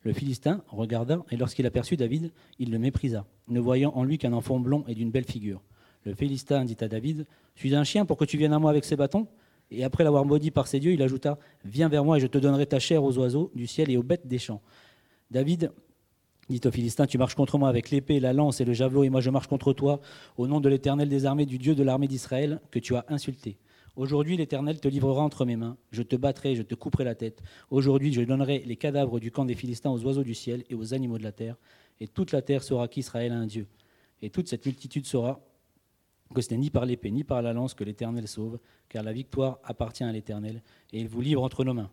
Le 0.02 0.12
Philistin 0.12 0.62
regarda, 0.68 1.24
et 1.30 1.36
lorsqu'il 1.36 1.64
aperçut 1.64 1.96
David, 1.96 2.30
il 2.58 2.70
le 2.70 2.78
méprisa, 2.78 3.24
ne 3.48 3.58
voyant 3.58 3.92
en 3.94 4.04
lui 4.04 4.18
qu'un 4.18 4.34
enfant 4.34 4.60
blond 4.60 4.84
et 4.86 4.94
d'une 4.94 5.10
belle 5.10 5.24
figure. 5.24 5.62
Le 6.04 6.14
Philistin 6.14 6.66
dit 6.66 6.76
à 6.80 6.88
David 6.88 7.26
Suis 7.54 7.74
un 7.74 7.84
chien 7.84 8.04
pour 8.04 8.18
que 8.18 8.26
tu 8.26 8.36
viennes 8.36 8.52
à 8.52 8.58
moi 8.58 8.70
avec 8.70 8.84
ces 8.84 8.96
bâtons? 8.96 9.26
Et 9.70 9.84
après 9.84 10.04
l'avoir 10.04 10.24
maudit 10.24 10.50
par 10.50 10.66
ses 10.66 10.80
dieux, 10.80 10.92
il 10.92 11.02
ajouta 11.02 11.38
Viens 11.64 11.88
vers 11.88 12.04
moi 12.04 12.18
et 12.18 12.20
je 12.20 12.26
te 12.26 12.38
donnerai 12.38 12.66
ta 12.66 12.78
chair 12.78 13.02
aux 13.02 13.16
oiseaux 13.18 13.50
du 13.54 13.66
ciel 13.66 13.90
et 13.90 13.96
aux 13.96 14.02
bêtes 14.02 14.26
des 14.26 14.38
champs. 14.38 14.62
David 15.30 15.72
dit 16.48 16.60
aux 16.64 16.70
Philistins 16.70 17.06
Tu 17.06 17.18
marches 17.18 17.34
contre 17.34 17.58
moi 17.58 17.68
avec 17.68 17.90
l'épée, 17.90 18.20
la 18.20 18.32
lance 18.32 18.60
et 18.60 18.64
le 18.64 18.72
javelot, 18.72 19.04
et 19.04 19.10
moi 19.10 19.20
je 19.20 19.30
marche 19.30 19.46
contre 19.46 19.72
toi 19.72 20.00
au 20.36 20.46
nom 20.46 20.60
de 20.60 20.68
l'Éternel 20.68 21.08
des 21.08 21.26
armées, 21.26 21.46
du 21.46 21.58
Dieu 21.58 21.74
de 21.74 21.82
l'armée 21.82 22.08
d'Israël, 22.08 22.60
que 22.70 22.78
tu 22.78 22.94
as 22.94 23.04
insulté. 23.08 23.58
Aujourd'hui, 23.96 24.36
l'Éternel 24.36 24.80
te 24.80 24.88
livrera 24.88 25.22
entre 25.22 25.44
mes 25.44 25.54
mains. 25.54 25.76
Je 25.92 26.02
te 26.02 26.16
battrai, 26.16 26.56
je 26.56 26.62
te 26.62 26.74
couperai 26.74 27.04
la 27.04 27.14
tête. 27.14 27.42
Aujourd'hui, 27.70 28.12
je 28.12 28.22
donnerai 28.22 28.64
les 28.66 28.74
cadavres 28.74 29.20
du 29.20 29.30
camp 29.30 29.44
des 29.44 29.54
Philistins 29.54 29.90
aux 29.90 30.04
oiseaux 30.04 30.24
du 30.24 30.34
ciel 30.34 30.64
et 30.68 30.74
aux 30.74 30.94
animaux 30.94 31.16
de 31.16 31.22
la 31.22 31.30
terre. 31.30 31.56
Et 32.00 32.08
toute 32.08 32.32
la 32.32 32.42
terre 32.42 32.64
saura 32.64 32.88
qu'Israël 32.88 33.30
a 33.30 33.36
un 33.36 33.46
Dieu. 33.46 33.68
Et 34.20 34.30
toute 34.30 34.48
cette 34.48 34.66
multitude 34.66 35.06
saura 35.06 35.40
que 36.34 36.42
ce 36.42 36.50
n'est 36.50 36.58
ni 36.58 36.70
par 36.70 36.84
l'épée 36.84 37.10
ni 37.10 37.24
par 37.24 37.40
la 37.40 37.52
lance 37.52 37.72
que 37.72 37.84
l'Éternel 37.84 38.28
sauve, 38.28 38.58
car 38.88 39.02
la 39.02 39.12
victoire 39.12 39.58
appartient 39.64 40.04
à 40.04 40.12
l'Éternel, 40.12 40.62
et 40.92 41.00
il 41.00 41.08
vous 41.08 41.22
livre 41.22 41.42
entre 41.42 41.64
nos 41.64 41.72
mains. 41.72 41.90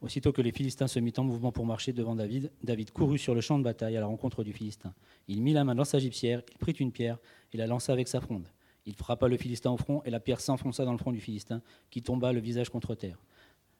Aussitôt 0.00 0.32
que 0.32 0.40
les 0.40 0.52
Philistins 0.52 0.86
se 0.86 1.00
mirent 1.00 1.18
en 1.18 1.24
mouvement 1.24 1.50
pour 1.50 1.66
marcher 1.66 1.92
devant 1.92 2.14
David, 2.14 2.52
David 2.62 2.92
courut 2.92 3.18
sur 3.18 3.34
le 3.34 3.40
champ 3.40 3.58
de 3.58 3.64
bataille 3.64 3.96
à 3.96 4.00
la 4.00 4.06
rencontre 4.06 4.44
du 4.44 4.52
Philistin. 4.52 4.94
Il 5.26 5.42
mit 5.42 5.52
la 5.52 5.64
main 5.64 5.74
dans 5.74 5.84
sa 5.84 5.98
gypsière, 5.98 6.42
il 6.52 6.58
prit 6.58 6.72
une 6.72 6.92
pierre 6.92 7.18
et 7.52 7.56
la 7.56 7.66
lança 7.66 7.92
avec 7.92 8.06
sa 8.06 8.20
fronde. 8.20 8.48
Il 8.86 8.94
frappa 8.94 9.28
le 9.28 9.36
Philistin 9.36 9.72
au 9.72 9.76
front, 9.76 10.02
et 10.04 10.10
la 10.10 10.20
pierre 10.20 10.40
s'enfonça 10.40 10.84
dans 10.84 10.92
le 10.92 10.98
front 10.98 11.12
du 11.12 11.20
Philistin, 11.20 11.60
qui 11.90 12.00
tomba 12.00 12.32
le 12.32 12.40
visage 12.40 12.70
contre 12.70 12.94
terre. 12.94 13.18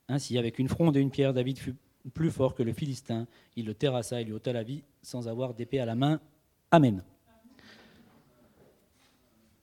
Ainsi, 0.08 0.36
avec 0.38 0.58
une 0.58 0.68
fronde 0.68 0.96
et 0.96 1.00
une 1.00 1.10
pierre, 1.10 1.32
David 1.32 1.58
fut 1.58 1.76
plus 2.14 2.30
fort 2.30 2.54
que 2.54 2.62
le 2.62 2.72
Philistin. 2.72 3.26
Il 3.56 3.66
le 3.66 3.74
terrassa 3.74 4.20
et 4.20 4.24
lui 4.24 4.32
ôta 4.32 4.52
la 4.52 4.62
vie 4.62 4.82
sans 5.02 5.28
avoir 5.28 5.54
d'épée 5.54 5.80
à 5.80 5.86
la 5.86 5.94
main. 5.94 6.20
Amen 6.70 7.02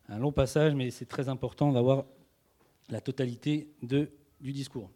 un 0.10 0.20
long 0.20 0.32
passage, 0.32 0.74
mais 0.76 0.92
c'est 0.92 1.06
très 1.06 1.30
important 1.30 1.72
d'avoir 1.72 2.06
la 2.90 3.02
totalité 3.02 3.68
du 3.82 4.52
discours. 4.52 4.90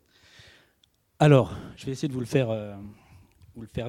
Alors, 1.20 1.56
je 1.76 1.86
vais 1.86 1.92
essayer 1.92 2.08
de 2.08 2.14
vous 2.14 2.20
le 2.20 2.26
faire, 2.26 2.50
euh, 2.50 2.76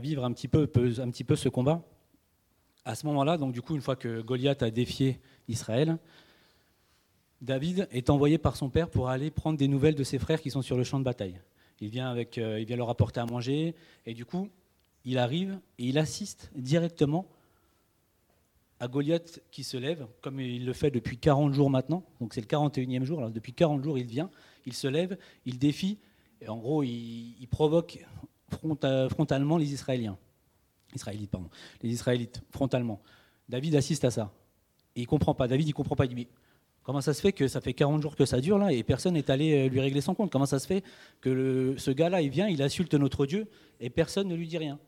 vivre 0.01 0.25
un 0.25 0.33
petit, 0.33 0.49
peu, 0.49 0.63
un 0.99 1.11
petit 1.11 1.25
peu 1.25 1.37
ce 1.37 1.49
combat. 1.49 1.83
À 2.85 2.95
ce 2.95 3.07
moment-là, 3.07 3.37
donc 3.37 3.53
du 3.53 3.63
coup, 3.63 3.75
une 3.75 3.83
fois 3.83 3.95
que 3.95 4.21
Goliath 4.21 4.63
a 4.63 4.71
défié 4.71 5.21
Israël, 5.47 5.99
David 7.41 7.89
est 7.91 8.11
envoyé 8.11 8.39
par 8.39 8.57
son 8.57 8.69
père 8.69 8.89
pour 8.89 9.09
aller 9.09 9.31
prendre 9.31 9.59
des 9.59 9.69
nouvelles 9.69 9.95
de 9.95 10.05
ses 10.05 10.19
frères 10.19 10.41
qui 10.41 10.51
sont 10.51 10.63
sur 10.63 10.77
le 10.77 10.85
champ 10.85 10.99
de 10.99 11.05
bataille. 11.05 11.41
Il 11.81 11.89
vient, 11.89 12.11
avec, 12.11 12.37
euh, 12.37 12.59
il 12.59 12.67
vient 12.67 12.77
leur 12.77 12.91
apporter 12.91 13.21
à 13.21 13.27
manger, 13.27 13.75
et 14.07 14.15
du 14.15 14.25
coup, 14.25 14.49
il 15.05 15.19
arrive 15.19 15.59
et 15.79 15.87
il 15.87 15.99
assiste 15.99 16.51
directement 16.55 17.27
à 18.81 18.89
Goliath 18.89 19.41
qui 19.51 19.63
se 19.63 19.77
lève, 19.77 20.07
comme 20.23 20.41
il 20.41 20.65
le 20.65 20.73
fait 20.73 20.91
depuis 20.91 21.19
40 21.19 21.53
jours 21.53 21.69
maintenant, 21.69 22.03
donc 22.19 22.33
c'est 22.33 22.41
le 22.41 22.47
41e 22.47 23.05
jour, 23.05 23.19
alors 23.19 23.31
depuis 23.31 23.53
40 23.53 23.85
jours 23.85 23.99
il 23.99 24.07
vient, 24.07 24.31
il 24.67 24.73
se 24.73 24.89
lève, 24.89 25.19
il 25.45 25.59
défie 25.59 25.99
Et 26.41 26.49
en 26.49 26.57
gros, 26.57 26.83
il, 26.83 27.47
provoque 27.51 27.99
frontalement 28.49 29.59
les 29.59 29.73
Israéliens. 29.73 30.17
Israélites, 30.95 31.31
pardon. 31.31 31.51
Les 31.83 31.91
Israélites, 31.91 32.43
frontalement. 32.51 33.01
David 33.49 33.77
assiste 33.77 34.05
à 34.05 34.11
ça. 34.11 34.33
Et 34.97 35.03
il 35.03 35.07
comprend 35.07 35.35
pas. 35.35 35.47
David, 35.47 35.69
il 35.69 35.73
comprend 35.73 35.95
pas. 35.95 36.07
Il 36.07 36.15
dit, 36.15 36.29
comment 36.83 37.01
ça 37.01 37.15
se 37.15 37.21
fait 37.21 37.33
que 37.33 37.47
ça 37.49 37.61
fait 37.61 37.75
40 37.75 38.03
jours 38.03 38.17
que 38.17 38.25
ça 38.25 38.41
dure 38.41 38.59
là 38.59 38.73
et 38.73 38.83
personne 38.83 39.15
n'est 39.15 39.31
allé 39.31 39.67
euh, 39.67 39.69
lui 39.69 39.81
régler 39.81 40.01
son 40.01 40.15
compte? 40.15 40.33
Comment 40.33 40.47
ça 40.47 40.59
se 40.59 40.67
fait 40.67 40.83
que 41.21 41.75
ce 41.77 41.91
gars-là, 41.91 42.23
il 42.23 42.31
vient, 42.31 42.49
il 42.49 42.63
insulte 42.63 42.95
notre 42.95 43.27
Dieu 43.27 43.47
et 43.79 43.91
personne 43.91 44.27
ne 44.27 44.35
lui 44.35 44.49
dit 44.49 44.59
rien? 44.59 44.79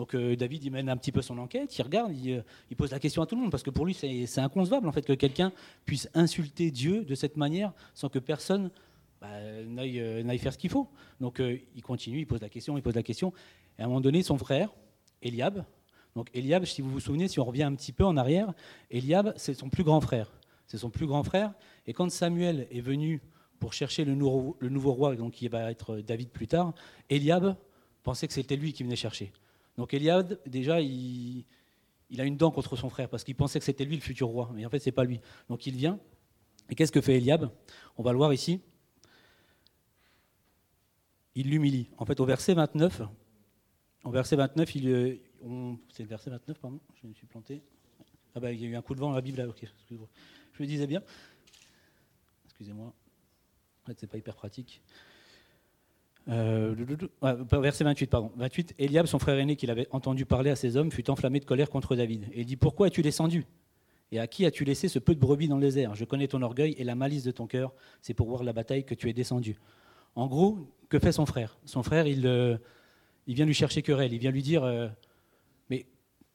Donc 0.00 0.14
euh, 0.14 0.34
David, 0.34 0.64
il 0.64 0.72
mène 0.72 0.88
un 0.88 0.96
petit 0.96 1.12
peu 1.12 1.20
son 1.20 1.36
enquête, 1.36 1.76
il 1.76 1.82
regarde, 1.82 2.10
euh, 2.10 2.40
il, 2.70 2.76
pose 2.78 2.90
la 2.90 2.98
question 2.98 3.20
à 3.20 3.26
tout 3.26 3.34
le 3.34 3.42
monde, 3.42 3.50
parce 3.50 3.62
que 3.62 3.68
pour 3.68 3.84
lui, 3.84 3.92
c'est 3.92 4.38
inconcevable 4.38 4.88
en 4.88 4.92
fait 4.92 5.02
que 5.02 5.12
quelqu'un 5.12 5.52
puisse 5.84 6.08
insulter 6.14 6.70
Dieu 6.70 7.04
de 7.04 7.14
cette 7.14 7.36
manière 7.36 7.74
sans 7.92 8.08
que 8.08 8.18
personne 8.18 8.70
bah, 9.20 9.28
n'aille 9.66 10.38
faire 10.38 10.54
ce 10.54 10.58
qu'il 10.58 10.70
faut. 10.70 10.88
Donc 11.20 11.42
il 11.74 11.82
continue, 11.82 12.20
il 12.20 12.26
pose 12.26 12.40
la 12.40 12.48
question, 12.48 12.78
il 12.78 12.82
pose 12.82 12.94
la 12.94 13.02
question. 13.02 13.34
Et 13.78 13.82
à 13.82 13.84
un 13.84 13.88
moment 13.88 14.00
donné, 14.00 14.22
son 14.22 14.38
frère, 14.38 14.70
Eliab, 15.20 15.66
donc 16.16 16.30
Eliab, 16.32 16.64
si 16.64 16.80
vous 16.80 16.88
vous 16.88 17.00
souvenez, 17.00 17.28
si 17.28 17.38
on 17.38 17.44
revient 17.44 17.64
un 17.64 17.74
petit 17.74 17.92
peu 17.92 18.06
en 18.06 18.16
arrière, 18.16 18.54
Eliab, 18.90 19.34
c'est 19.36 19.52
son 19.52 19.68
plus 19.68 19.84
grand 19.84 20.00
frère. 20.00 20.32
C'est 20.66 20.78
son 20.78 20.88
plus 20.88 21.06
grand 21.06 21.24
frère. 21.24 21.52
Et 21.86 21.92
quand 21.92 22.10
Samuel 22.10 22.68
est 22.70 22.80
venu 22.80 23.20
pour 23.58 23.74
chercher 23.74 24.06
le 24.06 24.14
nouveau, 24.14 24.56
le 24.60 24.70
nouveau 24.70 24.92
roi, 24.92 25.14
donc 25.14 25.32
qui 25.32 25.48
va 25.48 25.70
être 25.70 25.98
David 25.98 26.30
plus 26.30 26.46
tard, 26.46 26.72
Eliab 27.10 27.54
pensait 28.02 28.26
que 28.26 28.32
c'était 28.32 28.56
lui 28.56 28.72
qui 28.72 28.82
venait 28.82 28.96
chercher. 28.96 29.30
Donc 29.76 29.94
Eliab, 29.94 30.38
déjà, 30.46 30.80
il, 30.80 31.44
a 32.18 32.24
une 32.24 32.36
dent 32.36 32.50
contre 32.50 32.76
son 32.76 32.90
frère 32.90 33.08
parce 33.08 33.24
qu'il 33.24 33.34
pensait 33.34 33.58
que 33.58 33.64
c'était 33.64 33.84
lui 33.84 33.96
le 33.96 34.02
futur 34.02 34.28
roi. 34.28 34.50
Mais 34.54 34.64
en 34.66 34.70
fait, 34.70 34.78
c'est 34.78 34.92
pas 34.92 35.04
lui. 35.04 35.20
Donc 35.48 35.66
il 35.66 35.76
vient. 35.76 35.98
Et 36.68 36.74
qu'est-ce 36.74 36.92
que 36.92 37.00
fait 37.00 37.16
Eliab 37.16 37.50
On 37.96 38.02
va 38.02 38.12
le 38.12 38.18
voir 38.18 38.32
ici. 38.32 38.60
Il 41.34 41.50
l'humilie. 41.50 41.88
En 41.96 42.04
fait, 42.04 42.20
au 42.20 42.24
verset 42.24 42.54
29, 42.54 43.02
au 44.04 44.10
verset 44.10 44.36
29, 44.36 44.74
il, 44.74 45.20
c'est 45.90 46.02
le 46.02 46.08
verset 46.08 46.30
29, 46.30 46.58
pardon, 46.58 46.80
je 47.00 47.06
me 47.06 47.14
suis 47.14 47.26
planté. 47.26 47.62
Ah 48.34 48.40
bah 48.40 48.52
il 48.52 48.60
y 48.60 48.64
a 48.64 48.68
eu 48.68 48.76
un 48.76 48.82
coup 48.82 48.94
de 48.94 49.00
vent 49.00 49.08
dans 49.08 49.16
la 49.16 49.20
Bible 49.20 49.38
là, 49.38 49.48
ok, 49.48 49.62
excusez-moi. 49.62 50.08
Je 50.52 50.62
le 50.62 50.66
disais 50.66 50.86
bien. 50.86 51.02
Excusez-moi. 52.44 52.86
En 53.82 53.86
fait, 53.86 53.98
c'est 53.98 54.06
pas 54.06 54.18
hyper 54.18 54.36
pratique. 54.36 54.82
Euh, 56.28 56.74
verset 57.52 57.84
28, 57.84 58.06
pardon. 58.06 58.30
28. 58.36 58.74
Eliab, 58.78 59.06
son 59.06 59.18
frère 59.18 59.38
aîné, 59.38 59.56
qu'il 59.56 59.70
avait 59.70 59.88
entendu 59.90 60.26
parler 60.26 60.50
à 60.50 60.56
ses 60.56 60.76
hommes, 60.76 60.92
fut 60.92 61.10
enflammé 61.10 61.40
de 61.40 61.44
colère 61.44 61.70
contre 61.70 61.96
David. 61.96 62.26
Et 62.32 62.40
il 62.40 62.46
dit 62.46 62.56
Pourquoi 62.56 62.88
as-tu 62.88 63.02
descendu? 63.02 63.46
Et 64.12 64.18
à 64.18 64.26
qui 64.26 64.44
as-tu 64.44 64.64
laissé 64.64 64.88
ce 64.88 64.98
peu 64.98 65.14
de 65.14 65.20
brebis 65.20 65.48
dans 65.48 65.58
les 65.58 65.78
airs 65.78 65.94
Je 65.94 66.04
connais 66.04 66.28
ton 66.28 66.42
orgueil 66.42 66.74
et 66.78 66.84
la 66.84 66.94
malice 66.94 67.22
de 67.22 67.30
ton 67.30 67.46
cœur. 67.46 67.72
C'est 68.02 68.14
pour 68.14 68.28
voir 68.28 68.42
la 68.42 68.52
bataille 68.52 68.84
que 68.84 68.94
tu 68.94 69.08
es 69.08 69.12
descendu. 69.12 69.56
En 70.16 70.26
gros, 70.26 70.58
que 70.88 70.98
fait 70.98 71.12
son 71.12 71.26
frère? 71.26 71.58
Son 71.64 71.82
frère, 71.82 72.06
il, 72.06 72.26
euh, 72.26 72.56
il 73.26 73.34
vient 73.34 73.46
lui 73.46 73.54
chercher 73.54 73.82
querelle. 73.82 74.12
Il 74.12 74.18
vient 74.18 74.32
lui 74.32 74.42
dire 74.42 74.64
euh, 74.64 74.88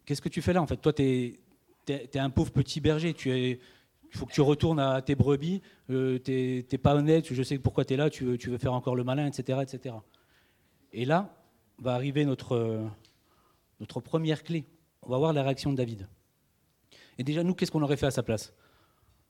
Qu'est-ce 0.06 0.22
que 0.22 0.30
tu 0.30 0.42
fais 0.42 0.54
là 0.54 0.62
En 0.62 0.68
fait, 0.68 0.78
toi, 0.78 0.94
tu 0.94 1.04
es, 1.88 2.18
un 2.18 2.30
pauvre 2.30 2.52
petit 2.52 2.80
berger. 2.80 3.14
Tu 3.14 3.32
es, 3.32 3.60
il 4.16 4.18
faut 4.18 4.26
que 4.26 4.32
tu 4.32 4.40
retournes 4.40 4.80
à 4.80 5.02
tes 5.02 5.14
brebis. 5.14 5.62
Euh, 5.90 6.18
tu 6.24 6.66
n'es 6.72 6.78
pas 6.78 6.96
honnête. 6.96 7.34
Je 7.34 7.44
sais 7.44 7.60
pourquoi 7.60 7.84
tu 7.84 7.96
es 7.96 7.98
là. 7.98 8.10
Tu 8.10 8.24
veux, 8.24 8.58
faire 8.58 8.72
encore 8.72 8.96
le 8.96 9.04
malin, 9.04 9.28
etc., 9.28 9.60
etc. 9.62 9.94
Et 10.94 11.04
là 11.04 11.36
va 11.80 11.94
arriver 11.96 12.24
notre, 12.24 12.88
notre 13.82 14.00
première 14.00 14.44
clé. 14.44 14.64
On 15.02 15.10
va 15.10 15.18
voir 15.18 15.34
la 15.34 15.44
réaction 15.44 15.74
de 15.74 15.76
David. 15.76 16.08
Et 17.18 17.24
déjà, 17.26 17.44
nous, 17.44 17.54
qu'est-ce 17.54 17.72
qu'on 17.72 17.82
aurait 17.82 17.98
fait 17.98 18.06
à 18.06 18.12
sa 18.12 18.24
place? 18.24 18.54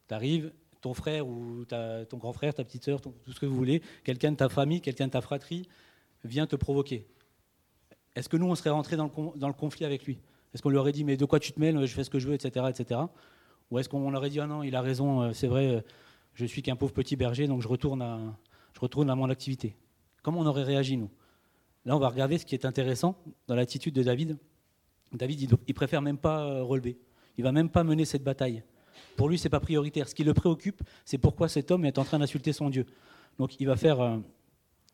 Tu 0.08 0.13
arrives, 0.13 0.54
ton 0.82 0.94
frère 0.94 1.27
ou 1.27 1.65
ton 1.65 2.18
grand 2.18 2.34
frère, 2.34 2.54
ta 2.54 2.63
petite 2.63 2.84
sœur, 2.84 3.01
tout 3.01 3.12
ce 3.27 3.39
que 3.39 3.48
vous 3.48 3.56
voulez, 3.56 3.82
quelqu'un 4.04 4.34
de 4.34 4.38
ta 4.38 4.50
famille, 4.50 4.82
quelqu'un 4.82 5.08
de 5.08 5.13
ta 5.13 5.22
fratrie 5.22 5.68
vient 6.24 6.46
te 6.46 6.56
provoquer. 6.56 7.08
Est-ce 8.15 8.30
que 8.30 8.38
nous, 8.38 8.46
on 8.46 8.54
serait 8.54 8.70
rentré 8.70 8.98
dans 8.98 9.06
le, 9.06 9.39
dans 9.39 9.48
le 9.48 9.54
conflit 9.56 9.84
avec 9.84 10.06
lui? 10.06 10.20
Est-ce 10.54 10.62
qu'on 10.62 10.70
lui 10.70 10.77
aurait 10.77 10.92
dit, 10.92 11.04
mais 11.04 11.18
de 11.18 11.25
quoi 11.25 11.39
tu 11.39 11.54
te 11.54 11.60
mêles, 11.60 11.84
je 11.84 11.94
fais 11.96 12.04
ce 12.04 12.12
que 12.12 12.20
je 12.20 12.27
veux, 12.27 12.36
etc. 12.36 12.68
etc. 12.70 13.01
Ou 13.72 13.80
est-ce 13.80 13.90
qu'on 13.90 14.14
aurait 14.14 14.30
dit, 14.30 14.40
ah 14.40 14.48
non, 14.48 14.64
il 14.64 14.76
a 14.76 14.82
raison, 14.82 15.22
euh, 15.22 15.34
c'est 15.34 15.48
vrai, 15.48 15.68
euh, 15.68 15.82
je 16.34 16.46
suis 16.46 16.62
qu'un 16.62 16.76
pauvre 16.76 16.94
petit 16.94 17.16
berger, 17.16 17.48
donc 17.48 17.62
je 17.62 17.68
retourne, 17.68 18.02
à, 18.02 18.20
je 18.74 18.80
retourne 18.80 19.10
à 19.10 19.16
mon 19.16 19.30
activité 19.30 19.76
Comment 20.22 20.40
on 20.40 20.46
aurait 20.46 20.64
réagi, 20.64 20.98
nous? 20.98 21.10
Là, 21.86 21.96
on 21.96 22.00
va 22.00 22.10
regarder 22.10 22.40
ce 22.40 22.46
qui 22.46 22.56
est 22.56 22.66
intéressant 22.66 23.16
dans 23.48 23.54
l'attitude 23.56 23.94
de 23.94 24.02
David. 24.02 24.38
David, 25.14 25.42
il, 25.42 25.50
il 25.68 25.74
préfère 25.76 26.02
même 26.02 26.18
pas 26.18 26.44
euh, 26.46 26.64
relever. 26.64 26.98
Il 27.38 27.44
va 27.44 27.52
même 27.52 27.70
pas 27.70 27.84
mener 27.84 28.06
cette 28.06 28.24
bataille. 28.24 28.64
Pour 29.18 29.30
lui, 29.30 29.38
c'est 29.38 29.50
pas 29.50 29.60
prioritaire. 29.60 30.08
Ce 30.08 30.16
qui 30.16 30.24
le 30.24 30.34
préoccupe, 30.34 30.82
c'est 31.06 31.20
pourquoi 31.20 31.48
cet 31.48 31.70
homme 31.70 31.86
est 31.86 32.00
en 32.00 32.04
train 32.04 32.18
d'insulter 32.18 32.54
son 32.54 32.70
Dieu. 32.70 32.88
Donc, 33.38 33.60
il 33.60 33.68
va 33.68 33.76
faire, 33.76 34.20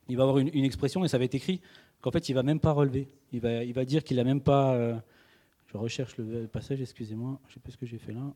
il 0.10 0.18
va 0.18 0.24
avoir 0.24 0.40
une, 0.40 0.66
expression 0.66 1.06
et 1.06 1.08
ça 1.08 1.18
va 1.18 1.24
être 1.24 1.36
écrit 1.36 1.62
qu'en 2.02 2.12
fait, 2.12 2.28
il 2.28 2.34
va 2.34 2.44
même 2.44 2.60
pas 2.60 2.72
relever. 2.72 3.08
Il 3.32 3.40
va, 3.40 3.86
dire 3.86 4.04
qu'il 4.04 4.20
a 4.20 4.24
même 4.24 4.42
pas, 4.42 4.76
je 5.68 5.78
recherche 5.78 6.18
le 6.18 6.48
passage, 6.48 6.82
excusez-moi. 6.82 7.40
Je 7.48 7.52
ne 7.52 7.54
sais 7.54 7.60
pas 7.60 7.72
ce 7.72 7.78
que 7.78 7.86
j'ai 7.86 8.00
fait 8.00 8.14
là. 8.14 8.34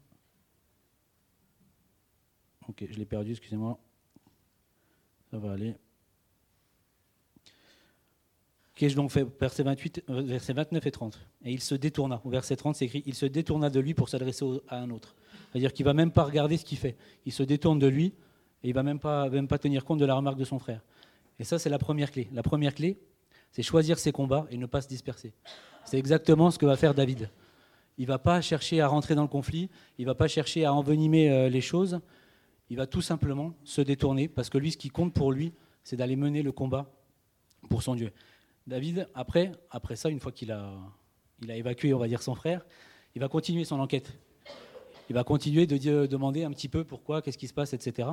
Ok, 2.70 2.86
je 2.90 2.98
l'ai 2.98 3.06
perdu, 3.06 3.32
excusez-moi. 3.32 3.80
Ça 5.32 5.38
va 5.38 5.54
aller. 5.54 5.76
Qu'ai-je 8.76 8.96
donc 8.96 9.12
fait? 9.12 9.26
Verset 9.40 9.64
28, 9.64 10.04
euh, 10.10 10.22
versets 10.22 10.54
29 10.54 10.86
et 10.86 10.92
30. 10.92 11.20
Et 11.46 11.54
il 11.54 11.62
se 11.62 11.76
détourna. 11.76 12.22
Au 12.26 12.30
verset 12.30 12.56
30, 12.56 12.76
c'est 12.76 12.86
écrit 12.86 13.04
Il 13.06 13.16
se 13.16 13.26
détourna 13.26 13.70
de 13.70 13.80
lui 13.80 13.94
pour 13.94 14.10
s'adresser 14.10 14.46
à 14.68 14.80
un 14.80 14.90
autre. 14.90 15.16
C'est-à-dire 15.52 15.72
qu'il 15.72 15.86
ne 15.86 15.90
va 15.90 15.94
même 15.94 16.12
pas 16.12 16.24
regarder 16.24 16.58
ce 16.58 16.66
qu'il 16.66 16.78
fait. 16.78 16.98
Il 17.26 17.32
se 17.32 17.44
détourne 17.44 17.80
de 17.80 17.88
lui 17.88 18.08
et 18.64 18.70
il 18.70 18.72
ne 18.72 18.76
va 18.76 18.84
même 18.84 19.00
pas, 19.00 19.30
même 19.30 19.48
pas 19.48 19.58
tenir 19.58 19.86
compte 19.86 20.00
de 20.00 20.06
la 20.06 20.16
remarque 20.16 20.38
de 20.38 20.44
son 20.44 20.60
frère. 20.60 20.82
Et 21.40 21.44
ça, 21.44 21.58
c'est 21.60 21.70
la 21.70 21.80
première 21.80 22.12
clé. 22.12 22.28
La 22.34 22.44
première 22.44 22.76
clé, 22.76 22.98
c'est 23.52 23.64
choisir 23.64 23.98
ses 23.98 24.12
combats 24.12 24.46
et 24.50 24.58
ne 24.58 24.66
pas 24.66 24.82
se 24.82 24.88
disperser. 24.90 25.34
C'est 25.86 25.98
exactement 25.98 26.52
ce 26.52 26.60
que 26.60 26.66
va 26.66 26.76
faire 26.76 26.94
David. 26.94 27.30
Il 27.98 28.02
ne 28.02 28.08
va 28.08 28.20
pas 28.20 28.42
chercher 28.42 28.82
à 28.82 28.88
rentrer 28.88 29.16
dans 29.16 29.22
le 29.22 29.30
conflit, 29.30 29.70
il 29.98 30.06
ne 30.06 30.12
va 30.12 30.16
pas 30.16 30.28
chercher 30.28 30.66
à 30.66 30.74
envenimer 30.74 31.32
euh, 31.32 31.48
les 31.48 31.62
choses, 31.62 32.02
il 32.70 32.78
va 32.78 32.88
tout 32.88 33.02
simplement 33.02 33.54
se 33.64 33.82
détourner, 33.82 34.28
parce 34.28 34.50
que 34.50 34.58
lui, 34.58 34.72
ce 34.72 34.78
qui 34.78 34.90
compte 34.90 35.14
pour 35.14 35.32
lui, 35.32 35.54
c'est 35.84 35.96
d'aller 35.96 36.16
mener 36.16 36.42
le 36.42 36.52
combat 36.52 36.92
pour 37.70 37.84
son 37.84 37.96
Dieu. 37.96 38.12
David, 38.68 39.08
après, 39.14 39.52
après 39.70 39.96
ça, 39.96 40.10
une 40.10 40.20
fois 40.20 40.32
qu'il 40.32 40.52
a, 40.52 40.74
il 41.42 41.52
a 41.52 41.56
évacué, 41.56 41.94
on 41.94 42.00
va 42.00 42.08
dire, 42.08 42.22
son 42.22 42.36
frère, 42.36 42.66
il 43.14 43.22
va 43.22 43.28
continuer 43.28 43.66
son 43.66 43.80
enquête. 43.80 44.18
Il 45.10 45.14
va 45.14 45.24
continuer 45.24 45.68
de 45.68 46.06
demander 46.08 46.44
un 46.44 46.52
petit 46.52 46.68
peu 46.68 46.84
pourquoi, 46.84 47.22
qu'est-ce 47.22 47.38
qui 47.38 47.48
se 47.48 47.54
passe, 47.54 47.74
etc. 47.74 48.10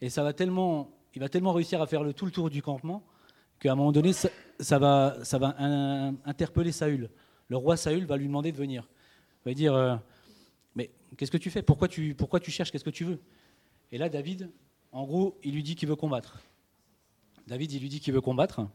Et 0.00 0.08
ça 0.08 0.22
va 0.22 0.32
tellement, 0.32 0.90
il 1.14 1.20
va 1.20 1.28
tellement 1.28 1.52
réussir 1.52 1.82
à 1.82 1.86
faire 1.86 2.02
le, 2.02 2.14
tout 2.14 2.24
le 2.24 2.32
tour 2.32 2.48
du 2.48 2.62
campement 2.62 3.04
qu'à 3.60 3.72
un 3.72 3.74
moment 3.74 3.92
donné, 3.92 4.12
ça, 4.12 4.78
va, 4.78 5.16
ça 5.22 5.38
va 5.38 5.54
interpeller 6.24 6.72
Saül. 6.72 7.10
Le 7.48 7.56
roi 7.56 7.76
Saül 7.76 8.06
va 8.06 8.16
lui 8.16 8.26
demander 8.26 8.50
de 8.50 8.56
venir. 8.56 8.88
Il 9.44 9.50
va 9.50 9.54
dire 9.54 9.74
euh, 9.74 9.96
Mais 10.74 10.90
qu'est-ce 11.16 11.30
que 11.30 11.36
tu 11.36 11.50
fais? 11.50 11.62
Pourquoi 11.62 11.86
tu, 11.86 12.14
pourquoi 12.14 12.40
tu 12.40 12.50
cherches? 12.50 12.72
Qu'est-ce 12.72 12.84
que 12.84 12.90
tu 12.90 13.04
veux? 13.04 13.20
Et 13.92 13.98
là, 13.98 14.08
David, 14.08 14.50
en 14.90 15.04
gros, 15.04 15.38
il 15.44 15.54
lui 15.54 15.62
dit 15.62 15.74
qu'il 15.74 15.88
veut 15.88 15.96
combattre. 15.96 16.40
David, 17.46 17.72
il 17.72 17.80
lui 17.80 17.90
dit 17.90 18.00
qu'il 18.00 18.14
veut 18.14 18.22
combattre. 18.22 18.66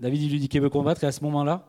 David, 0.00 0.22
il 0.22 0.30
lui 0.30 0.40
dit 0.40 0.48
qu'il 0.48 0.60
veut 0.60 0.70
combattre. 0.70 1.04
Et 1.04 1.06
à 1.06 1.12
ce 1.12 1.22
moment-là, 1.24 1.68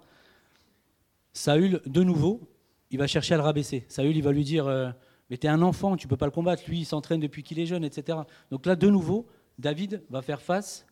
Saül, 1.31 1.81
de 1.85 2.03
nouveau, 2.03 2.41
il 2.89 2.97
va 2.97 3.05
chercher 3.05 3.35
à 3.35 3.37
le 3.37 3.43
rabaisser. 3.43 3.85
Saül, 3.87 4.17
il 4.17 4.23
va 4.23 4.31
lui 4.31 4.43
dire 4.43 4.67
euh, 4.67 4.89
Mais 5.29 5.37
t'es 5.37 5.47
un 5.47 5.61
enfant, 5.61 5.95
tu 5.95 6.07
peux 6.07 6.17
pas 6.17 6.25
le 6.25 6.31
combattre. 6.31 6.63
Lui, 6.67 6.79
il 6.79 6.85
s'entraîne 6.85 7.19
depuis 7.19 7.43
qu'il 7.43 7.59
est 7.59 7.67
jeune, 7.67 7.83
etc. 7.83 8.17
Donc 8.49 8.65
là, 8.65 8.75
de 8.75 8.89
nouveau, 8.89 9.27
David 9.59 10.03
va 10.09 10.21
faire 10.23 10.41
face 10.41 10.87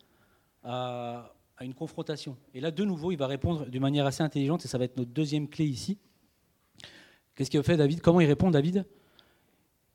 à, 0.63 1.33
une 1.61 1.73
confrontation. 1.73 2.37
Et 2.53 2.61
là, 2.61 2.69
de 2.69 2.83
nouveau, 2.83 3.11
il 3.11 3.17
va 3.17 3.25
répondre 3.25 3.65
d'une 3.65 3.81
manière 3.81 4.05
assez 4.05 4.21
intelligente, 4.21 4.63
et 4.65 4.67
ça 4.67 4.77
va 4.77 4.83
être 4.83 4.97
notre 4.97 5.09
deuxième 5.09 5.47
clé 5.47 5.65
ici. 5.65 5.97
Qu'est-ce 7.33 7.49
qu'il 7.49 7.63
fait 7.63 7.77
David? 7.77 8.01
Comment 8.01 8.21
il 8.21 8.27
répond 8.27 8.51
David? 8.51 8.85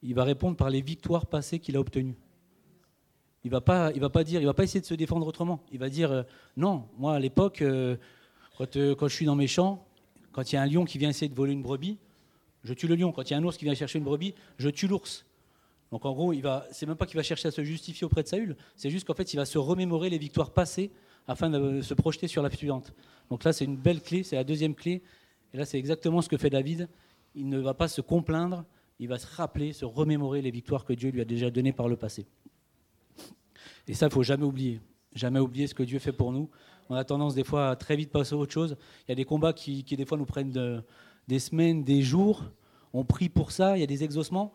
Il 0.03 0.15
va 0.15 0.25
répondre 0.25 0.57
par 0.57 0.71
les 0.71 0.81
victoires 0.81 1.27
passées 1.27 1.59
qu'il 1.59 1.77
a 1.77 1.81
obtenues. 1.81 2.17
Il 3.45 3.51
va 3.51 3.61
pas, 3.61 3.91
il 3.93 4.01
va 4.01 4.11
pas 4.11 4.25
dire, 4.25 4.41
il 4.41 4.47
va 4.47 4.55
pas 4.55 4.65
essayer 4.65 4.81
de 4.81 4.87
se 4.87 4.95
défendre 4.95 5.27
autrement. 5.27 5.61
Il 5.73 5.79
va 5.79 5.89
dire 5.89 6.13
euh, 6.13 6.23
non. 6.57 6.87
Moi, 6.99 7.15
à 7.15 7.19
l'époque, 7.19 7.63
euh, 7.63 7.97
quand, 8.57 8.77
euh, 8.77 8.95
quand, 8.95 9.09
je 9.09 9.15
suis 9.15 9.27
dans 9.27 9.35
mes 9.35 9.49
champs, 9.49 9.85
quand 10.33 10.53
il 10.53 10.55
y 10.55 10.59
a 10.59 10.63
un 10.63 10.67
lion 10.67 10.85
qui 10.85 10.99
vient 10.99 11.11
essayer 11.11 11.29
de 11.29 11.35
voler 11.35 11.53
une 11.53 11.63
brebis, 11.63 11.99
je 12.65 12.75
tue 12.75 12.87
le 12.87 12.95
lion. 12.95 13.13
Quand 13.13 13.29
il 13.29 13.33
y 13.33 13.35
a 13.35 13.39
un 13.39 13.45
ours 13.45 13.57
qui 13.57 13.65
vient 13.65 13.75
chercher 13.75 13.99
une 13.99 14.05
brebis, 14.05 14.35
je 14.59 14.69
tue 14.69 14.87
l'ours. 14.87 15.25
Donc 15.93 16.07
en 16.07 16.13
gros, 16.13 16.33
il 16.33 16.41
va, 16.41 16.67
c'est 16.71 16.87
même 16.87 16.97
pas 16.97 17.05
qu'il 17.05 17.17
va 17.17 17.23
chercher 17.23 17.49
à 17.49 17.51
se 17.51 17.63
justifier 17.63 18.07
auprès 18.07 18.23
de 18.23 18.29
Saül, 18.29 18.57
c'est 18.77 18.89
juste 18.89 19.07
qu'en 19.07 19.15
fait, 19.15 19.35
il 19.35 19.37
va 19.37 19.45
se 19.45 19.59
remémorer 19.59 20.09
les 20.09 20.17
victoires 20.17 20.51
passées 20.51 20.91
afin 21.29 21.51
de 21.51 21.83
se 21.83 21.93
projeter 21.93 22.29
sur 22.29 22.43
la 22.43 22.51
suivante. 22.51 22.95
Donc 23.29 23.45
là, 23.45 23.53
c'est 23.53 23.67
une 23.67 23.77
belle 23.77 24.01
clé, 24.01 24.23
c'est 24.23 24.37
la 24.37 24.45
deuxième 24.45 24.75
clé. 24.75 25.03
Et 25.53 25.59
là, 25.59 25.67
c'est 25.67 25.79
exactement 25.79 26.23
ce 26.23 26.31
que 26.31 26.39
fait 26.39 26.49
David. 26.49 26.89
Il 27.35 27.49
ne 27.49 27.59
va 27.59 27.75
pas 27.75 27.89
se 27.89 28.01
complaindre, 28.01 28.65
il 29.03 29.09
va 29.09 29.19
se 29.19 29.27
rappeler, 29.27 29.73
se 29.73 29.85
remémorer 29.85 30.43
les 30.43 30.53
victoires 30.53 30.85
que 30.85 30.93
Dieu 30.93 31.11
lui 31.11 31.21
a 31.21 31.25
déjà 31.25 31.51
données 31.51 31.73
par 31.73 31.89
le 31.89 31.97
passé. 31.97 32.25
Et 33.89 33.95
ça, 33.95 34.07
il 34.07 34.13
faut 34.13 34.23
jamais 34.23 34.45
oublier. 34.45 34.81
Jamais 35.13 35.41
oublier 35.41 35.67
ce 35.67 35.75
que 35.75 35.83
Dieu 35.83 35.99
fait 35.99 36.13
pour 36.13 36.31
nous. 36.31 36.49
On 36.89 36.95
a 36.95 37.03
tendance 37.03 37.35
des 37.35 37.43
fois 37.43 37.71
à 37.71 37.75
très 37.75 37.97
vite 37.97 38.13
passer 38.13 38.37
à 38.37 38.39
autre 38.39 38.53
chose. 38.53 38.77
Il 39.01 39.11
y 39.11 39.13
a 39.13 39.17
des 39.17 39.25
combats 39.25 39.53
qui, 39.53 39.83
des 39.83 40.07
fois 40.07 40.17
nous 40.17 40.25
prennent 40.25 40.85
des 41.27 41.39
semaines, 41.41 41.83
des 41.83 42.01
jours. 42.01 42.45
On 42.93 43.05
prie 43.05 43.29
pour 43.29 43.51
ça, 43.51 43.77
il 43.77 43.81
y 43.81 43.83
a 43.83 43.89
des 43.89 44.05
exaucements. 44.05 44.55